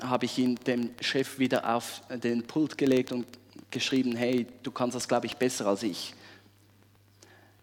habe 0.00 0.24
ich 0.24 0.38
ihn 0.38 0.56
dem 0.56 0.90
Chef 1.00 1.38
wieder 1.38 1.74
auf 1.74 2.02
den 2.10 2.46
Pult 2.46 2.76
gelegt 2.76 3.12
und 3.12 3.26
geschrieben, 3.70 4.16
hey, 4.16 4.46
du 4.62 4.70
kannst 4.70 4.96
das, 4.96 5.08
glaube 5.08 5.26
ich, 5.26 5.36
besser 5.36 5.66
als 5.66 5.82
ich. 5.82 6.14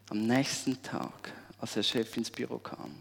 Am 0.10 0.26
nächsten 0.26 0.82
Tag, 0.82 1.34
als 1.60 1.74
der 1.74 1.84
Chef 1.84 2.16
ins 2.18 2.32
Büro 2.32 2.58
kam, 2.58 2.96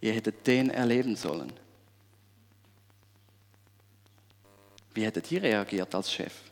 ihr 0.00 0.12
hättet 0.12 0.46
den 0.46 0.70
erleben 0.70 1.14
sollen. 1.14 1.52
Wie 4.94 5.04
hättet 5.04 5.30
ihr 5.30 5.42
reagiert 5.42 5.94
als 5.94 6.12
Chef? 6.12 6.51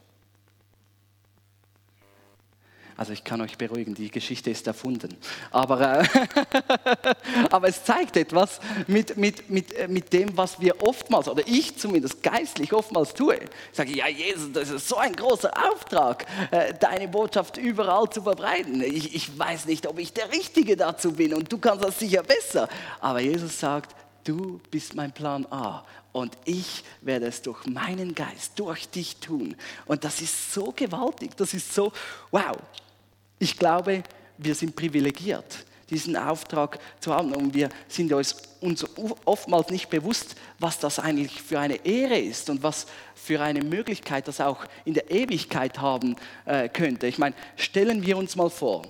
Also 3.01 3.15
ich 3.15 3.25
kann 3.25 3.41
euch 3.41 3.57
beruhigen, 3.57 3.95
die 3.95 4.11
Geschichte 4.11 4.51
ist 4.51 4.67
erfunden. 4.67 5.17
Aber, 5.51 6.01
äh, 6.01 6.05
aber 7.51 7.69
es 7.69 7.83
zeigt 7.83 8.15
etwas 8.19 8.61
mit, 8.89 9.17
mit, 9.17 9.49
mit, 9.49 9.73
äh, 9.73 9.89
mit 9.89 10.13
dem, 10.13 10.37
was 10.37 10.61
wir 10.61 10.83
oftmals, 10.83 11.27
oder 11.27 11.43
ich 11.47 11.79
zumindest 11.79 12.23
geistlich 12.23 12.75
oftmals 12.75 13.15
tue. 13.15 13.37
Ich 13.37 13.49
sage, 13.73 13.97
ja 13.97 14.07
Jesus, 14.07 14.53
das 14.53 14.69
ist 14.69 14.87
so 14.87 14.97
ein 14.97 15.15
großer 15.15 15.51
Auftrag, 15.73 16.27
äh, 16.51 16.75
deine 16.79 17.09
Botschaft 17.09 17.57
überall 17.57 18.11
zu 18.11 18.21
verbreiten. 18.21 18.83
Ich, 18.83 19.15
ich 19.15 19.39
weiß 19.39 19.65
nicht, 19.65 19.87
ob 19.87 19.99
ich 19.99 20.13
der 20.13 20.31
Richtige 20.31 20.77
dazu 20.77 21.13
bin 21.13 21.33
und 21.33 21.51
du 21.51 21.57
kannst 21.57 21.83
das 21.83 21.99
sicher 21.99 22.23
besser. 22.23 22.69
Aber 23.01 23.21
Jesus 23.21 23.59
sagt, 23.59 23.97
du 24.25 24.61
bist 24.71 24.95
mein 24.95 25.13
Plan 25.13 25.47
A 25.51 25.87
und 26.13 26.37
ich 26.45 26.85
werde 27.01 27.29
es 27.29 27.41
durch 27.41 27.65
meinen 27.65 28.15
Geist, 28.15 28.53
durch 28.57 28.91
dich 28.91 29.17
tun. 29.17 29.57
Und 29.87 30.05
das 30.05 30.21
ist 30.21 30.53
so 30.53 30.71
gewaltig, 30.77 31.35
das 31.39 31.55
ist 31.55 31.75
so, 31.75 31.95
wow. 32.31 32.59
Ich 33.41 33.57
glaube, 33.57 34.05
wir 34.39 34.55
sind 34.55 34.77
privilegiert, 34.77 35.65
diesen 35.89 36.15
Auftrag 36.17 36.79
zu 37.01 37.13
haben. 37.13 37.35
Und 37.35 37.55
wir 37.55 37.71
sind 37.89 38.13
uns, 38.13 38.37
uns 38.61 38.87
oftmals 39.25 39.71
nicht 39.71 39.89
bewusst, 39.89 40.37
was 40.59 40.79
das 40.79 40.99
eigentlich 40.99 41.43
für 41.43 41.59
eine 41.59 41.85
Ehre 41.85 42.19
ist 42.19 42.51
und 42.51 42.63
was 42.63 42.87
für 43.15 43.41
eine 43.41 43.63
Möglichkeit 43.63 44.29
das 44.29 44.41
auch 44.41 44.65
in 44.85 44.95
der 44.95 45.11
Ewigkeit 45.11 45.81
haben 45.81 46.17
äh, 46.45 46.69
könnte. 46.69 47.07
Ich 47.07 47.19
meine, 47.19 47.35
stellen 47.57 48.05
wir 48.05 48.17
uns 48.17 48.37
mal 48.37 48.51
vor, 48.51 48.83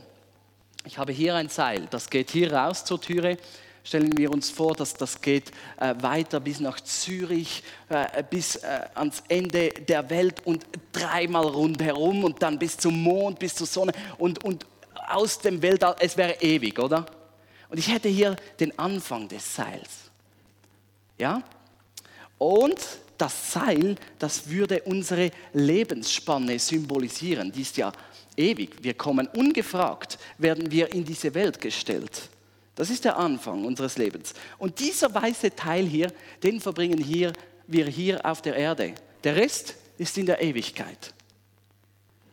ich 0.84 0.98
habe 0.98 1.12
hier 1.12 1.36
ein 1.36 1.48
Seil, 1.48 1.86
das 1.90 2.10
geht 2.10 2.30
hier 2.30 2.52
raus 2.52 2.84
zur 2.84 3.00
Türe 3.00 3.36
Stellen 3.82 4.16
wir 4.16 4.30
uns 4.30 4.50
vor, 4.50 4.74
dass 4.74 4.94
das 4.94 5.20
geht 5.20 5.50
äh, 5.78 5.94
weiter 6.00 6.40
bis 6.40 6.60
nach 6.60 6.80
Zürich, 6.80 7.62
äh, 7.88 8.22
bis 8.28 8.56
äh, 8.56 8.86
ans 8.94 9.22
Ende 9.28 9.70
der 9.70 10.08
Welt 10.10 10.44
und 10.44 10.66
dreimal 10.92 11.46
rundherum 11.46 12.24
und 12.24 12.42
dann 12.42 12.58
bis 12.58 12.76
zum 12.76 13.02
Mond, 13.02 13.38
bis 13.38 13.54
zur 13.54 13.66
Sonne 13.66 13.92
und, 14.18 14.44
und 14.44 14.66
aus 15.08 15.38
dem 15.38 15.62
Weltall. 15.62 15.96
Es 15.98 16.16
wäre 16.16 16.36
ewig, 16.40 16.78
oder? 16.78 17.06
Und 17.68 17.78
ich 17.78 17.88
hätte 17.88 18.08
hier 18.08 18.36
den 18.58 18.78
Anfang 18.78 19.28
des 19.28 19.54
Seils. 19.54 20.10
Ja? 21.18 21.42
Und 22.38 22.78
das 23.16 23.52
Seil, 23.52 23.96
das 24.18 24.48
würde 24.48 24.82
unsere 24.82 25.30
Lebensspanne 25.52 26.58
symbolisieren. 26.58 27.52
Die 27.52 27.62
ist 27.62 27.76
ja 27.76 27.92
ewig. 28.36 28.82
Wir 28.82 28.94
kommen 28.94 29.28
ungefragt, 29.28 30.18
werden 30.38 30.70
wir 30.70 30.92
in 30.92 31.04
diese 31.04 31.32
Welt 31.34 31.60
gestellt. 31.60 32.30
Das 32.80 32.88
ist 32.88 33.04
der 33.04 33.18
Anfang 33.18 33.66
unseres 33.66 33.98
Lebens. 33.98 34.32
Und 34.56 34.78
dieser 34.78 35.14
weiße 35.14 35.54
Teil 35.54 35.84
hier, 35.84 36.10
den 36.42 36.62
verbringen 36.62 36.96
hier, 36.96 37.34
wir 37.66 37.84
hier 37.84 38.24
auf 38.24 38.40
der 38.40 38.56
Erde. 38.56 38.94
Der 39.22 39.36
Rest 39.36 39.74
ist 39.98 40.16
in 40.16 40.24
der 40.24 40.40
Ewigkeit. 40.40 41.12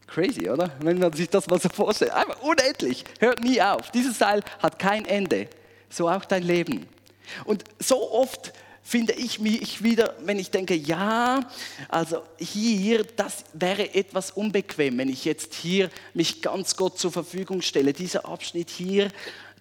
Crazy, 0.07 0.49
oder? 0.49 0.71
Wenn 0.79 0.99
man 0.99 1.11
sich 1.11 1.27
das 1.29 1.47
mal 1.47 1.59
so 1.59 1.67
vorstellt. 1.67 2.11
Einfach 2.11 2.41
unendlich, 2.41 3.03
hört 3.19 3.43
nie 3.43 3.61
auf. 3.61 3.91
Dieses 3.91 4.19
Teil 4.19 4.41
hat 4.59 4.79
kein 4.79 5.03
Ende. 5.03 5.49
So 5.89 6.07
auch 6.07 6.23
dein 6.23 6.43
Leben. 6.43 6.87
Und 7.43 7.65
so 7.77 8.09
oft 8.09 8.53
finde 8.83 9.11
ich 9.15 9.39
mich 9.39 9.83
wieder, 9.83 10.15
wenn 10.21 10.39
ich 10.39 10.49
denke, 10.49 10.75
ja, 10.75 11.41
also 11.89 12.21
hier, 12.37 13.03
das 13.03 13.43
wäre 13.51 13.93
etwas 13.93 14.31
unbequem, 14.31 14.97
wenn 14.97 15.09
ich 15.09 15.25
jetzt 15.25 15.55
hier 15.55 15.89
mich 16.13 16.41
ganz 16.41 16.77
Gott 16.77 16.97
zur 16.97 17.11
Verfügung 17.11 17.61
stelle. 17.61 17.91
Dieser 17.91 18.25
Abschnitt 18.25 18.69
hier, 18.69 19.09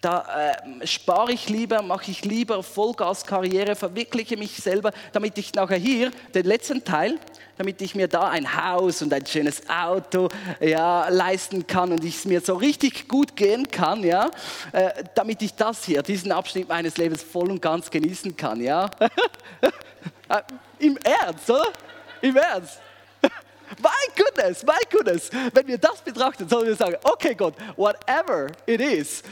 da 0.01 0.53
äh, 0.81 0.87
spare 0.87 1.33
ich 1.33 1.49
lieber, 1.49 1.83
mache 1.83 2.11
ich 2.11 2.25
lieber 2.25 2.63
Vollgaskarriere, 2.63 3.77
verwirkliche 3.77 4.37
mich 4.37 4.57
selber, 4.57 4.93
damit 5.13 5.39
ich 5.39 5.55
nachher 5.55 5.79
hier 5.79 6.11
den 6.35 6.45
letzten 6.45 6.85
Teil, 6.85 7.19
damit 7.57 7.81
ich 7.81 7.95
mir 7.95 8.07
da 8.07 8.29
ein 8.29 8.57
Haus 8.57 9.01
und 9.01 9.13
ein 9.13 9.25
schönes 9.25 9.63
Auto 9.69 10.29
ja, 10.61 11.09
leisten 11.09 11.67
kann 11.67 11.93
und 11.93 12.05
ich 12.05 12.17
es 12.17 12.25
mir 12.27 12.41
so 12.41 12.55
richtig 12.55 13.09
gut 13.09 13.37
gehen 13.37 13.69
kann, 13.69 14.05
ja, 14.05 14.31
äh, 14.73 14.91
damit 15.15 15.41
ich 15.41 15.55
das 15.55 15.85
hier, 15.85 16.03
diesen 16.03 16.31
Abschnitt 16.31 16.69
meines 16.69 16.99
Lebens 16.99 17.23
voll 17.23 17.51
und 17.51 17.63
ganz 17.63 17.91
genießen 17.91 18.37
kann, 18.37 18.61
ja. 18.61 18.91
Äh, 20.29 20.43
Im 20.81 20.99
Ernst, 21.05 21.49
oder? 21.49 21.69
Im 22.21 22.37
Ernst. 22.37 22.81
My 23.23 23.91
goodness, 24.17 24.65
my 24.65 24.79
goodness. 24.91 25.31
Wenn 25.53 25.69
wir 25.69 25.79
das 25.79 26.01
betrachten, 26.01 26.49
sollen 26.49 26.67
wir 26.67 26.75
sagen, 26.75 26.97
okay 27.05 27.35
Gott, 27.35 27.55
whatever 27.77 28.49
it 28.67 28.81
is, 28.81 29.23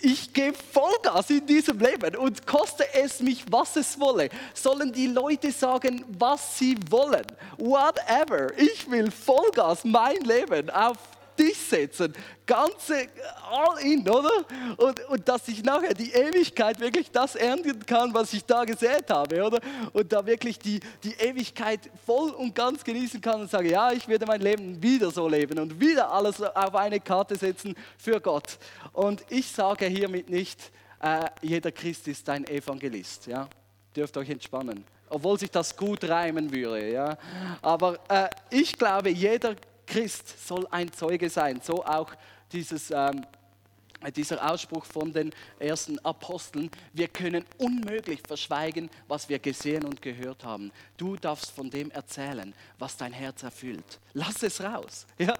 ich 0.00 0.32
gebe 0.32 0.56
Vollgas 0.56 1.30
in 1.30 1.44
diesem 1.46 1.78
Leben 1.78 2.16
und 2.16 2.46
koste 2.46 2.84
es 2.94 3.20
mich, 3.20 3.44
was 3.50 3.76
es 3.76 3.98
wolle. 3.98 4.28
Sollen 4.54 4.92
die 4.92 5.08
Leute 5.08 5.50
sagen, 5.50 6.04
was 6.18 6.58
sie 6.58 6.76
wollen. 6.88 7.26
Whatever. 7.56 8.56
Ich 8.56 8.88
will 8.90 9.10
Vollgas 9.10 9.84
mein 9.84 10.20
Leben 10.20 10.70
auf 10.70 10.98
dich 11.38 11.56
setzen. 11.56 12.12
Ganze 12.46 13.08
all 13.50 13.78
in, 13.80 14.00
oder? 14.08 14.30
Und, 14.76 15.00
und 15.08 15.28
dass 15.28 15.46
ich 15.48 15.62
nachher 15.62 15.94
die 15.94 16.10
Ewigkeit 16.12 16.80
wirklich 16.80 17.10
das 17.10 17.34
ernten 17.34 17.84
kann, 17.84 18.12
was 18.14 18.32
ich 18.32 18.44
da 18.44 18.64
gesät 18.64 19.10
habe, 19.10 19.44
oder? 19.44 19.60
Und 19.92 20.12
da 20.12 20.24
wirklich 20.24 20.58
die, 20.58 20.80
die 21.02 21.14
Ewigkeit 21.14 21.80
voll 22.04 22.30
und 22.30 22.54
ganz 22.54 22.82
genießen 22.84 23.20
kann 23.20 23.40
und 23.40 23.50
sage, 23.50 23.70
ja, 23.70 23.92
ich 23.92 24.08
werde 24.08 24.26
mein 24.26 24.40
Leben 24.40 24.82
wieder 24.82 25.10
so 25.10 25.28
leben 25.28 25.58
und 25.58 25.78
wieder 25.80 26.10
alles 26.10 26.40
auf 26.42 26.74
eine 26.74 27.00
Karte 27.00 27.36
setzen 27.36 27.74
für 27.96 28.20
Gott. 28.20 28.58
Und 28.92 29.24
ich 29.28 29.50
sage 29.50 29.86
hiermit 29.86 30.28
nicht, 30.28 30.72
äh, 31.00 31.26
jeder 31.42 31.70
Christ 31.70 32.08
ist 32.08 32.28
ein 32.28 32.46
Evangelist, 32.46 33.26
ja? 33.26 33.48
Dürft 33.94 34.16
euch 34.16 34.30
entspannen 34.30 34.84
obwohl 35.10 35.38
sich 35.38 35.50
das 35.50 35.76
gut 35.76 36.04
reimen 36.04 36.52
würde. 36.52 36.90
Ja? 36.90 37.16
Aber 37.62 37.98
äh, 38.08 38.28
ich 38.50 38.72
glaube, 38.76 39.10
jeder 39.10 39.54
Christ 39.88 40.46
soll 40.46 40.66
ein 40.70 40.92
Zeuge 40.92 41.30
sein. 41.30 41.60
So 41.62 41.84
auch 41.84 42.12
dieses, 42.52 42.90
ähm, 42.90 43.24
dieser 44.14 44.50
Ausspruch 44.50 44.84
von 44.84 45.12
den 45.12 45.32
ersten 45.58 45.98
Aposteln. 46.00 46.70
Wir 46.92 47.08
können 47.08 47.44
unmöglich 47.58 48.20
verschweigen, 48.26 48.90
was 49.08 49.28
wir 49.28 49.38
gesehen 49.38 49.84
und 49.84 50.00
gehört 50.00 50.44
haben. 50.44 50.70
Du 50.96 51.16
darfst 51.16 51.50
von 51.50 51.68
dem 51.70 51.90
erzählen, 51.90 52.54
was 52.78 52.96
dein 52.96 53.12
Herz 53.12 53.42
erfüllt. 53.42 53.98
Lass 54.14 54.42
es 54.42 54.60
raus. 54.60 55.06
Ja? 55.18 55.34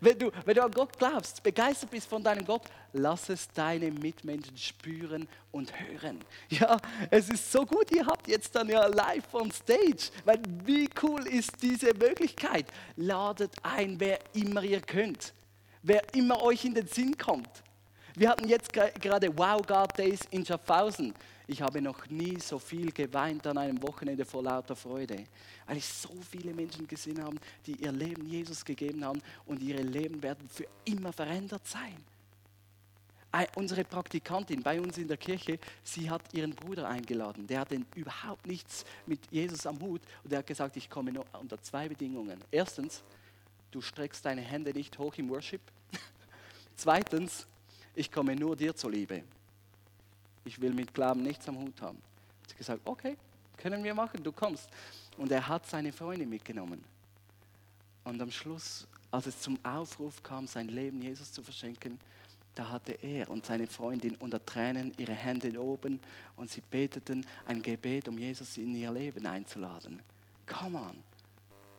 Wenn, 0.00 0.18
du, 0.18 0.30
wenn 0.44 0.56
du 0.56 0.64
an 0.64 0.72
Gott 0.72 0.98
glaubst, 0.98 1.42
begeistert 1.42 1.90
bist 1.90 2.08
von 2.08 2.22
deinem 2.22 2.44
Gott, 2.44 2.62
lass 2.92 3.28
es 3.28 3.48
deine 3.48 3.90
Mitmenschen 3.90 4.56
spüren 4.58 5.28
und 5.52 5.72
hören. 5.78 6.18
Ja, 6.50 6.76
es 7.10 7.28
ist 7.28 7.50
so 7.52 7.64
gut, 7.64 7.90
ihr 7.92 8.04
habt 8.06 8.26
jetzt 8.28 8.54
dann 8.54 8.68
ja 8.68 8.86
live 8.86 9.32
on 9.32 9.50
stage. 9.52 10.10
Weil 10.24 10.40
wie 10.64 10.88
cool 11.02 11.26
ist 11.28 11.62
diese 11.62 11.94
Möglichkeit? 11.94 12.66
Ladet 12.96 13.52
ein, 13.62 14.00
wer 14.00 14.18
immer 14.34 14.62
ihr 14.64 14.80
könnt. 14.80 15.32
Wer 15.82 16.02
immer 16.14 16.42
euch 16.42 16.64
in 16.64 16.74
den 16.74 16.86
Sinn 16.86 17.16
kommt. 17.16 17.62
Wir 18.16 18.30
hatten 18.30 18.48
jetzt 18.48 18.72
gerade 18.72 19.36
Wow 19.38 19.64
God 19.66 19.96
Days 19.96 20.20
in 20.30 20.44
Schaffhausen. 20.44 21.14
Ich 21.46 21.62
habe 21.62 21.80
noch 21.80 22.06
nie 22.08 22.38
so 22.38 22.58
viel 22.58 22.92
geweint 22.92 23.46
an 23.46 23.58
einem 23.58 23.82
Wochenende 23.82 24.24
vor 24.24 24.42
lauter 24.42 24.76
Freude, 24.76 25.24
weil 25.66 25.76
ich 25.76 25.86
so 25.86 26.10
viele 26.28 26.52
Menschen 26.52 26.86
gesehen 26.86 27.22
habe, 27.22 27.36
die 27.66 27.72
ihr 27.72 27.92
Leben 27.92 28.26
Jesus 28.26 28.64
gegeben 28.64 29.04
haben 29.04 29.20
und 29.46 29.60
ihre 29.62 29.82
Leben 29.82 30.22
werden 30.22 30.48
für 30.48 30.66
immer 30.84 31.12
verändert 31.12 31.66
sein. 31.66 31.96
Unsere 33.54 33.84
Praktikantin 33.84 34.62
bei 34.62 34.80
uns 34.80 34.98
in 34.98 35.06
der 35.06 35.16
Kirche, 35.16 35.58
sie 35.84 36.10
hat 36.10 36.22
ihren 36.34 36.52
Bruder 36.52 36.88
eingeladen. 36.88 37.46
Der 37.46 37.60
hat 37.60 37.68
überhaupt 37.94 38.46
nichts 38.46 38.84
mit 39.06 39.20
Jesus 39.30 39.66
am 39.66 39.80
Hut 39.80 40.02
und 40.24 40.32
er 40.32 40.38
hat 40.38 40.46
gesagt, 40.48 40.76
ich 40.76 40.90
komme 40.90 41.12
nur 41.12 41.24
unter 41.32 41.60
zwei 41.62 41.88
Bedingungen. 41.88 42.40
Erstens, 42.50 43.04
du 43.70 43.80
streckst 43.80 44.24
deine 44.24 44.40
Hände 44.40 44.72
nicht 44.72 44.98
hoch 44.98 45.14
im 45.16 45.30
Worship. 45.30 45.60
Zweitens, 46.76 47.46
ich 47.94 48.10
komme 48.10 48.36
nur 48.36 48.56
dir 48.56 48.74
zur 48.74 48.90
Liebe. 48.90 49.22
Ich 50.44 50.60
will 50.60 50.72
mit 50.72 50.94
Glauben 50.94 51.22
nichts 51.22 51.48
am 51.48 51.58
Hut 51.58 51.80
haben. 51.82 51.98
Sie 52.46 52.52
hat 52.52 52.58
gesagt, 52.58 52.80
okay, 52.84 53.16
können 53.56 53.84
wir 53.84 53.94
machen, 53.94 54.22
du 54.22 54.32
kommst. 54.32 54.68
Und 55.16 55.30
er 55.30 55.46
hat 55.46 55.66
seine 55.66 55.92
Freunde 55.92 56.26
mitgenommen. 56.26 56.82
Und 58.04 58.20
am 58.20 58.30
Schluss, 58.30 58.86
als 59.10 59.26
es 59.26 59.40
zum 59.40 59.58
Aufruf 59.64 60.22
kam, 60.22 60.46
sein 60.46 60.68
Leben 60.68 61.02
Jesus 61.02 61.32
zu 61.32 61.42
verschenken, 61.42 61.98
da 62.54 62.68
hatte 62.68 62.92
er 62.92 63.30
und 63.30 63.46
seine 63.46 63.66
Freundin 63.66 64.16
unter 64.16 64.44
Tränen 64.44 64.92
ihre 64.98 65.12
Hände 65.12 65.60
oben 65.60 66.00
und 66.36 66.50
sie 66.50 66.62
beteten 66.68 67.24
ein 67.46 67.62
Gebet, 67.62 68.08
um 68.08 68.18
Jesus 68.18 68.56
in 68.56 68.74
ihr 68.74 68.90
Leben 68.90 69.26
einzuladen. 69.26 70.02
Come 70.46 70.78
on. 70.78 70.96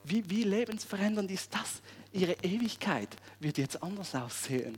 Wie, 0.04 0.28
wie 0.30 0.44
lebensverändernd 0.44 1.30
ist 1.30 1.54
das? 1.54 1.82
Ihre 2.12 2.34
Ewigkeit 2.42 3.16
wird 3.40 3.58
jetzt 3.58 3.82
anders 3.84 4.16
aussehen. 4.16 4.78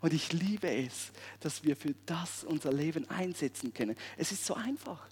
Und 0.00 0.12
ich 0.12 0.32
liebe 0.32 0.70
es, 0.70 1.10
dass 1.40 1.64
wir 1.64 1.76
für 1.76 1.94
das 2.06 2.44
unser 2.44 2.72
Leben 2.72 3.08
einsetzen 3.10 3.74
können. 3.74 3.96
Es 4.16 4.30
ist 4.30 4.46
so 4.46 4.54
einfach. 4.54 5.06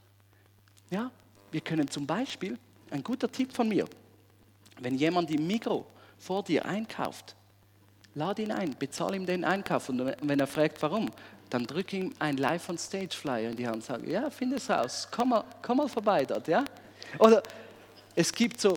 Ja, 0.90 1.10
wir 1.50 1.60
können 1.60 1.88
zum 1.88 2.06
Beispiel, 2.06 2.58
ein 2.90 3.02
guter 3.02 3.30
Tipp 3.30 3.52
von 3.52 3.68
mir, 3.68 3.86
wenn 4.80 4.94
jemand 4.94 5.30
im 5.30 5.46
Mikro 5.46 5.86
vor 6.18 6.44
dir 6.44 6.64
einkauft, 6.64 7.34
lad 8.14 8.38
ihn 8.38 8.52
ein, 8.52 8.76
bezahl 8.78 9.14
ihm 9.14 9.26
den 9.26 9.44
Einkauf 9.44 9.88
und 9.88 10.12
wenn 10.22 10.40
er 10.40 10.46
fragt, 10.46 10.80
warum, 10.82 11.10
dann 11.50 11.66
drück 11.66 11.92
ihm 11.92 12.12
ein 12.18 12.36
Live-on-Stage-Flyer 12.36 13.50
in 13.50 13.56
die 13.56 13.66
Hand 13.66 13.76
und 13.76 13.84
sage, 13.84 14.10
ja, 14.10 14.30
finde 14.30 14.56
es 14.56 14.68
raus, 14.70 15.08
komm 15.10 15.30
mal, 15.30 15.44
komm 15.62 15.78
mal 15.78 15.88
vorbei 15.88 16.24
dort, 16.24 16.48
ja. 16.48 16.64
Oder 17.18 17.42
es 18.14 18.32
gibt 18.32 18.60
so 18.60 18.76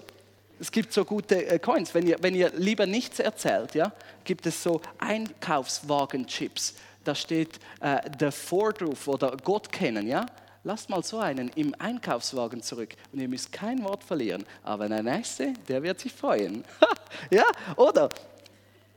es 0.59 0.71
gibt 0.71 0.91
so 0.91 1.05
gute 1.05 1.45
äh, 1.45 1.59
Coins. 1.59 1.93
Wenn 1.93 2.05
ihr, 2.05 2.17
wenn 2.21 2.35
ihr 2.35 2.51
lieber 2.55 2.85
nichts 2.85 3.19
erzählt, 3.19 3.75
ja, 3.75 3.91
gibt 4.23 4.45
es 4.45 4.61
so 4.61 4.81
Einkaufswagen-Chips. 4.97 6.75
Da 7.03 7.15
steht 7.15 7.59
äh, 7.79 8.09
der 8.11 8.31
Vorruf 8.31 9.07
oder 9.07 9.37
Gott 9.37 9.71
kennen. 9.71 10.05
Ja? 10.05 10.25
Lasst 10.63 10.89
mal 10.89 11.03
so 11.03 11.19
einen 11.19 11.49
im 11.55 11.73
Einkaufswagen 11.79 12.61
zurück 12.61 12.95
und 13.13 13.19
ihr 13.19 13.29
müsst 13.29 13.51
kein 13.51 13.83
Wort 13.83 14.03
verlieren. 14.03 14.45
Aber 14.63 14.89
der 14.89 15.01
Nächste, 15.01 15.53
der 15.67 15.81
wird 15.81 15.99
sich 15.99 16.11
freuen. 16.11 16.65
ja? 17.29 17.45
Oder 17.77 18.09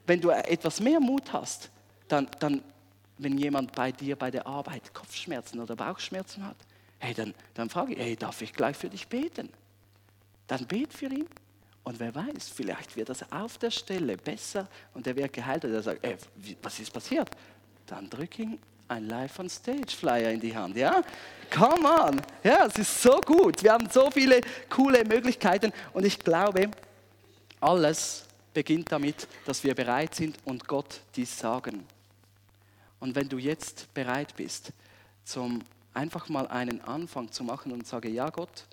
wenn 0.06 0.20
du 0.20 0.30
etwas 0.30 0.80
mehr 0.80 0.98
Mut 0.98 1.32
hast, 1.32 1.70
dann, 2.08 2.26
dann, 2.40 2.62
wenn 3.18 3.38
jemand 3.38 3.72
bei 3.72 3.92
dir 3.92 4.16
bei 4.16 4.32
der 4.32 4.46
Arbeit 4.48 4.92
Kopfschmerzen 4.92 5.60
oder 5.60 5.76
Bauchschmerzen 5.76 6.44
hat, 6.44 6.56
hey, 6.98 7.14
dann, 7.14 7.34
dann 7.54 7.70
frage 7.70 7.92
ich, 7.94 7.98
hey, 8.00 8.16
darf 8.16 8.42
ich 8.42 8.52
gleich 8.52 8.76
für 8.76 8.88
dich 8.88 9.06
beten? 9.06 9.48
Dann 10.48 10.66
bet 10.66 10.92
für 10.92 11.06
ihn 11.06 11.28
und 11.84 11.98
wer 11.98 12.14
weiß, 12.14 12.48
vielleicht 12.54 12.96
wird 12.96 13.08
das 13.08 13.30
auf 13.32 13.58
der 13.58 13.70
Stelle 13.70 14.16
besser 14.16 14.68
und 14.94 15.06
er 15.06 15.16
wird 15.16 15.32
geheilt 15.32 15.64
und 15.64 15.74
er 15.74 15.82
sagt, 15.82 16.04
ey, 16.04 16.16
was 16.62 16.78
ist 16.78 16.92
passiert? 16.92 17.28
Dann 17.86 18.08
drück 18.08 18.38
ihm 18.38 18.58
ein 18.86 19.08
Live 19.08 19.38
on 19.38 19.48
Stage 19.48 19.96
Flyer 19.96 20.30
in 20.30 20.40
die 20.40 20.54
Hand, 20.54 20.76
ja? 20.76 21.02
Come 21.50 21.88
on! 21.88 22.20
Ja, 22.44 22.66
es 22.66 22.78
ist 22.78 23.02
so 23.02 23.20
gut. 23.20 23.62
Wir 23.62 23.72
haben 23.72 23.88
so 23.90 24.10
viele 24.10 24.40
coole 24.70 25.04
Möglichkeiten 25.04 25.72
und 25.92 26.04
ich 26.04 26.18
glaube, 26.18 26.70
alles 27.60 28.26
beginnt 28.54 28.92
damit, 28.92 29.26
dass 29.44 29.64
wir 29.64 29.74
bereit 29.74 30.14
sind 30.14 30.36
und 30.44 30.66
Gott 30.68 31.00
dies 31.16 31.36
sagen. 31.36 31.86
Und 33.00 33.14
wenn 33.16 33.28
du 33.28 33.38
jetzt 33.38 33.92
bereit 33.94 34.36
bist, 34.36 34.72
zum 35.24 35.60
einfach 35.94 36.28
mal 36.28 36.46
einen 36.46 36.80
Anfang 36.82 37.30
zu 37.32 37.44
machen 37.44 37.72
und 37.72 37.86
sage, 37.86 38.08
ja 38.08 38.30
Gott, 38.30 38.64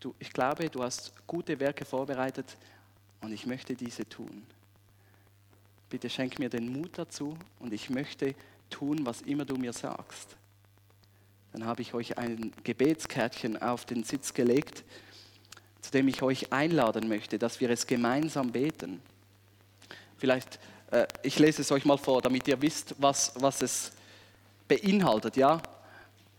du, 0.00 0.14
ich 0.18 0.32
glaube, 0.32 0.68
du 0.68 0.82
hast 0.82 1.12
gute 1.26 1.58
Werke 1.60 1.84
vorbereitet 1.84 2.56
und 3.20 3.32
ich 3.32 3.46
möchte 3.46 3.74
diese 3.74 4.08
tun. 4.08 4.46
Bitte 5.90 6.10
schenk 6.10 6.38
mir 6.38 6.48
den 6.48 6.70
Mut 6.70 6.90
dazu 6.96 7.36
und 7.58 7.72
ich 7.72 7.90
möchte 7.90 8.34
tun, 8.70 9.06
was 9.06 9.22
immer 9.22 9.44
du 9.44 9.56
mir 9.56 9.72
sagst. 9.72 10.36
Dann 11.52 11.64
habe 11.64 11.82
ich 11.82 11.94
euch 11.94 12.18
ein 12.18 12.52
Gebetskärtchen 12.62 13.60
auf 13.60 13.86
den 13.86 14.04
Sitz 14.04 14.34
gelegt, 14.34 14.84
zu 15.80 15.90
dem 15.90 16.08
ich 16.08 16.22
euch 16.22 16.52
einladen 16.52 17.08
möchte, 17.08 17.38
dass 17.38 17.60
wir 17.60 17.70
es 17.70 17.86
gemeinsam 17.86 18.52
beten. 18.52 19.00
Vielleicht, 20.18 20.58
äh, 20.90 21.06
ich 21.22 21.38
lese 21.38 21.62
es 21.62 21.72
euch 21.72 21.84
mal 21.84 21.96
vor, 21.96 22.20
damit 22.20 22.46
ihr 22.48 22.60
wisst, 22.60 22.94
was, 22.98 23.32
was 23.36 23.62
es 23.62 23.92
beinhaltet. 24.66 25.36
Ja? 25.36 25.62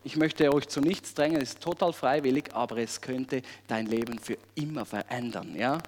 Ich 0.02 0.16
möchte 0.16 0.52
euch 0.52 0.66
zu 0.68 0.80
nichts 0.80 1.12
drängen, 1.12 1.42
es 1.42 1.50
ist 1.50 1.60
total 1.60 1.92
freiwillig, 1.92 2.54
aber 2.54 2.78
es 2.78 3.00
könnte 3.00 3.42
dein 3.68 3.86
Leben 3.86 4.18
für 4.18 4.38
immer 4.54 4.86
verändern. 4.86 5.54
Ja? 5.54 5.78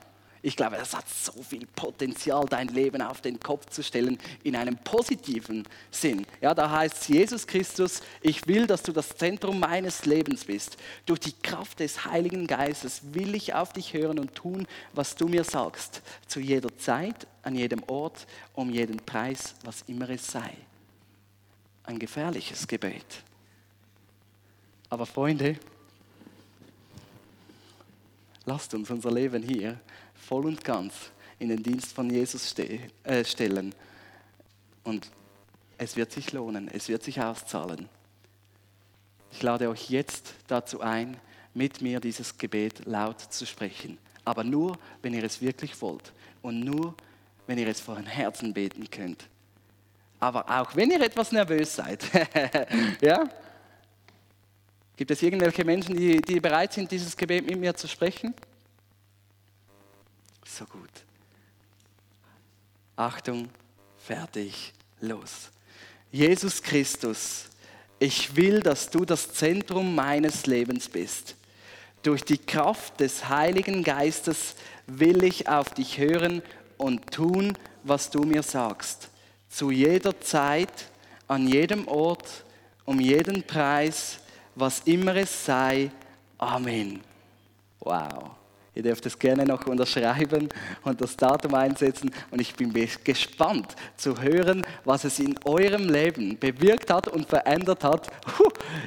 Ich 0.45 0.57
glaube, 0.57 0.77
das 0.77 0.95
hat 0.95 1.09
so 1.09 1.41
viel 1.41 1.67
Potenzial, 1.67 2.45
dein 2.47 2.67
Leben 2.67 3.01
auf 3.01 3.21
den 3.21 3.39
Kopf 3.39 3.67
zu 3.67 3.83
stellen 3.83 4.19
in 4.43 4.57
einem 4.57 4.77
positiven 4.77 5.63
Sinn. 5.93 6.27
Ja, 6.41 6.53
da 6.53 6.69
heißt 6.69 7.09
Jesus 7.09 7.47
Christus, 7.47 8.03
ich 8.21 8.47
will, 8.49 8.67
dass 8.67 8.83
du 8.83 8.91
das 8.91 9.11
Zentrum 9.17 9.61
meines 9.61 10.05
Lebens 10.05 10.45
bist. 10.45 10.77
Durch 11.07 11.21
die 11.21 11.33
Kraft 11.33 11.79
des 11.79 12.05
Heiligen 12.05 12.49
Geistes 12.49 13.03
will 13.13 13.37
ich 13.37 13.55
auf 13.55 13.73
dich 13.73 13.95
hören 13.95 14.19
und 14.19 14.35
tun, 14.35 14.67
was 14.93 15.15
du 15.15 15.29
mir 15.29 15.45
sagst. 15.45 16.03
Zu 16.27 16.41
jeder 16.41 16.77
Zeit, 16.77 17.29
an 17.43 17.55
jedem 17.55 17.83
Ort, 17.87 18.27
um 18.53 18.69
jeden 18.69 18.97
Preis, 18.97 19.55
was 19.65 19.83
immer 19.87 20.11
es 20.11 20.27
sei. 20.27 20.51
Ein 21.85 22.01
gefährliches 22.01 22.67
Gebet. 22.67 23.23
Aber 24.93 25.07
Freunde, 25.07 25.57
lasst 28.45 28.75
uns 28.75 28.91
unser 28.91 29.11
Leben 29.11 29.43
hier 29.43 29.81
voll 30.13 30.45
und 30.45 30.63
ganz 30.63 30.93
in 31.39 31.49
den 31.49 31.63
Dienst 31.63 31.95
von 31.95 32.11
Jesus 32.11 32.51
ste 32.51 32.79
äh, 33.03 33.25
stellen. 33.25 33.75
Und 34.85 35.11
es 35.79 35.97
wird 35.97 36.13
sich 36.13 36.35
lohnen, 36.35 36.69
es 36.69 36.91
wird 36.91 37.03
sich 37.05 37.23
auszahlen. 37.23 37.89
Ich 39.31 39.43
lade 39.43 39.71
euch 39.71 39.89
jetzt 39.89 40.35
dazu 40.47 40.83
ein, 40.83 41.17
mit 41.55 41.81
mir 41.81 41.99
dieses 41.99 42.37
Gebet 42.37 42.85
laut 42.85 43.19
zu 43.19 43.47
sprechen. 43.47 43.97
Aber 44.27 44.45
nur, 44.45 44.77
wenn 45.01 45.15
ihr 45.15 45.25
es 45.25 45.41
wirklich 45.41 45.81
wollt. 45.81 46.13
Und 46.43 46.61
nur, 46.61 46.95
wenn 47.47 47.57
ihr 47.57 47.69
es 47.69 47.81
vor 47.81 47.95
dem 47.95 48.05
Herzen 48.05 48.53
beten 48.53 48.91
könnt. 48.91 49.27
Aber 50.21 50.51
auch 50.51 50.77
wenn 50.77 50.91
ihr 50.91 51.01
etwas 51.01 51.33
nervös 51.33 51.77
seid. 51.77 52.05
ja? 53.01 53.27
Gibt 54.97 55.11
es 55.11 55.23
irgendwelche 55.23 55.65
Menschen, 55.65 55.97
die, 55.97 56.21
die 56.21 56.41
bereit 56.41 56.73
sind, 56.73 56.91
dieses 56.91 57.17
Gebet 57.17 57.47
mit 57.47 57.59
mir 57.59 57.75
zu 57.75 57.89
sprechen? 57.89 58.35
So 60.45 60.65
gut. 60.67 60.91
Achtung, 62.97 63.49
fertig, 63.97 64.73
los. 65.01 65.51
Jesus 66.11 66.63
Christus, 66.63 67.47
ich 67.99 68.37
will, 68.37 68.61
dass 68.61 68.91
du 68.91 69.05
das 69.05 69.33
Zentrum 69.33 69.95
meines 69.95 70.47
Lebens 70.47 70.89
bist. 70.89 71.37
Durch 72.03 72.23
die 72.23 72.39
Kraft 72.39 73.01
des 73.01 73.29
Heiligen 73.29 73.83
Geistes 73.85 74.57
will 74.87 75.23
ich 75.25 75.49
auf 75.49 75.71
dich 75.71 75.99
hören 75.99 76.43
und 76.77 77.13
tun, 77.13 77.57
was 77.85 78.11
du 78.11 78.25
mir 78.25 78.43
sagst. 78.43 79.09
Zu 79.49 79.71
jeder 79.71 80.21
Zeit, 80.21 80.91
an 81.29 81.47
jedem 81.47 81.87
Ort, 81.89 82.45
um 82.85 83.01
jeden 83.01 83.45
Preis, 83.45 84.19
was 84.55 84.81
immer 84.81 85.17
es 85.17 85.45
sei. 85.45 85.91
Amen. 86.39 87.01
Wow. 87.81 88.33
Ihr 88.75 88.83
dürft 88.83 89.05
es 89.05 89.19
gerne 89.19 89.45
noch 89.45 89.67
unterschreiben 89.67 90.49
und 90.83 91.01
das 91.01 91.15
Datum 91.15 91.55
einsetzen. 91.55 92.11
Und 92.31 92.41
ich 92.41 92.55
bin 92.55 92.73
gespannt 93.05 93.77
zu 93.97 94.19
hören, 94.21 94.65
was 94.85 95.05
es 95.05 95.19
in 95.19 95.39
eurem 95.45 95.91
Leben 95.91 96.39
bewirkt 96.39 96.91
hat 96.91 97.07
und 97.09 97.29
verändert 97.29 97.85
hat. 97.85 98.09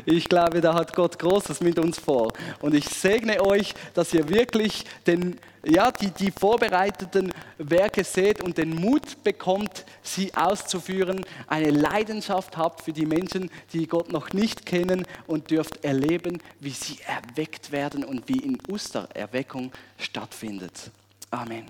Ich 0.05 0.27
glaube, 0.27 0.61
da 0.61 0.73
hat 0.73 0.95
Gott 0.95 1.19
Großes 1.19 1.61
mit 1.61 1.77
uns 1.77 1.99
vor. 1.99 2.33
Und 2.61 2.73
ich 2.73 2.89
segne 2.89 3.45
euch, 3.45 3.73
dass 3.93 4.13
ihr 4.13 4.27
wirklich 4.27 4.85
den 5.05 5.37
ja, 5.65 5.91
die, 5.91 6.11
die 6.11 6.31
vorbereiteten 6.31 7.33
Werke 7.57 8.03
seht 8.03 8.41
und 8.41 8.57
den 8.57 8.75
Mut 8.75 9.23
bekommt, 9.23 9.85
sie 10.03 10.33
auszuführen, 10.35 11.25
eine 11.47 11.71
Leidenschaft 11.71 12.57
habt 12.57 12.81
für 12.81 12.93
die 12.93 13.05
Menschen, 13.05 13.49
die 13.73 13.87
Gott 13.87 14.11
noch 14.11 14.33
nicht 14.33 14.65
kennen 14.65 15.05
und 15.27 15.51
dürft 15.51 15.83
erleben, 15.83 16.41
wie 16.59 16.69
sie 16.69 16.99
erweckt 17.05 17.71
werden 17.71 18.03
und 18.03 18.27
wie 18.27 18.39
in 18.39 18.57
Ostererweckung 18.69 19.71
stattfindet. 19.97 20.91
Amen. 21.31 21.65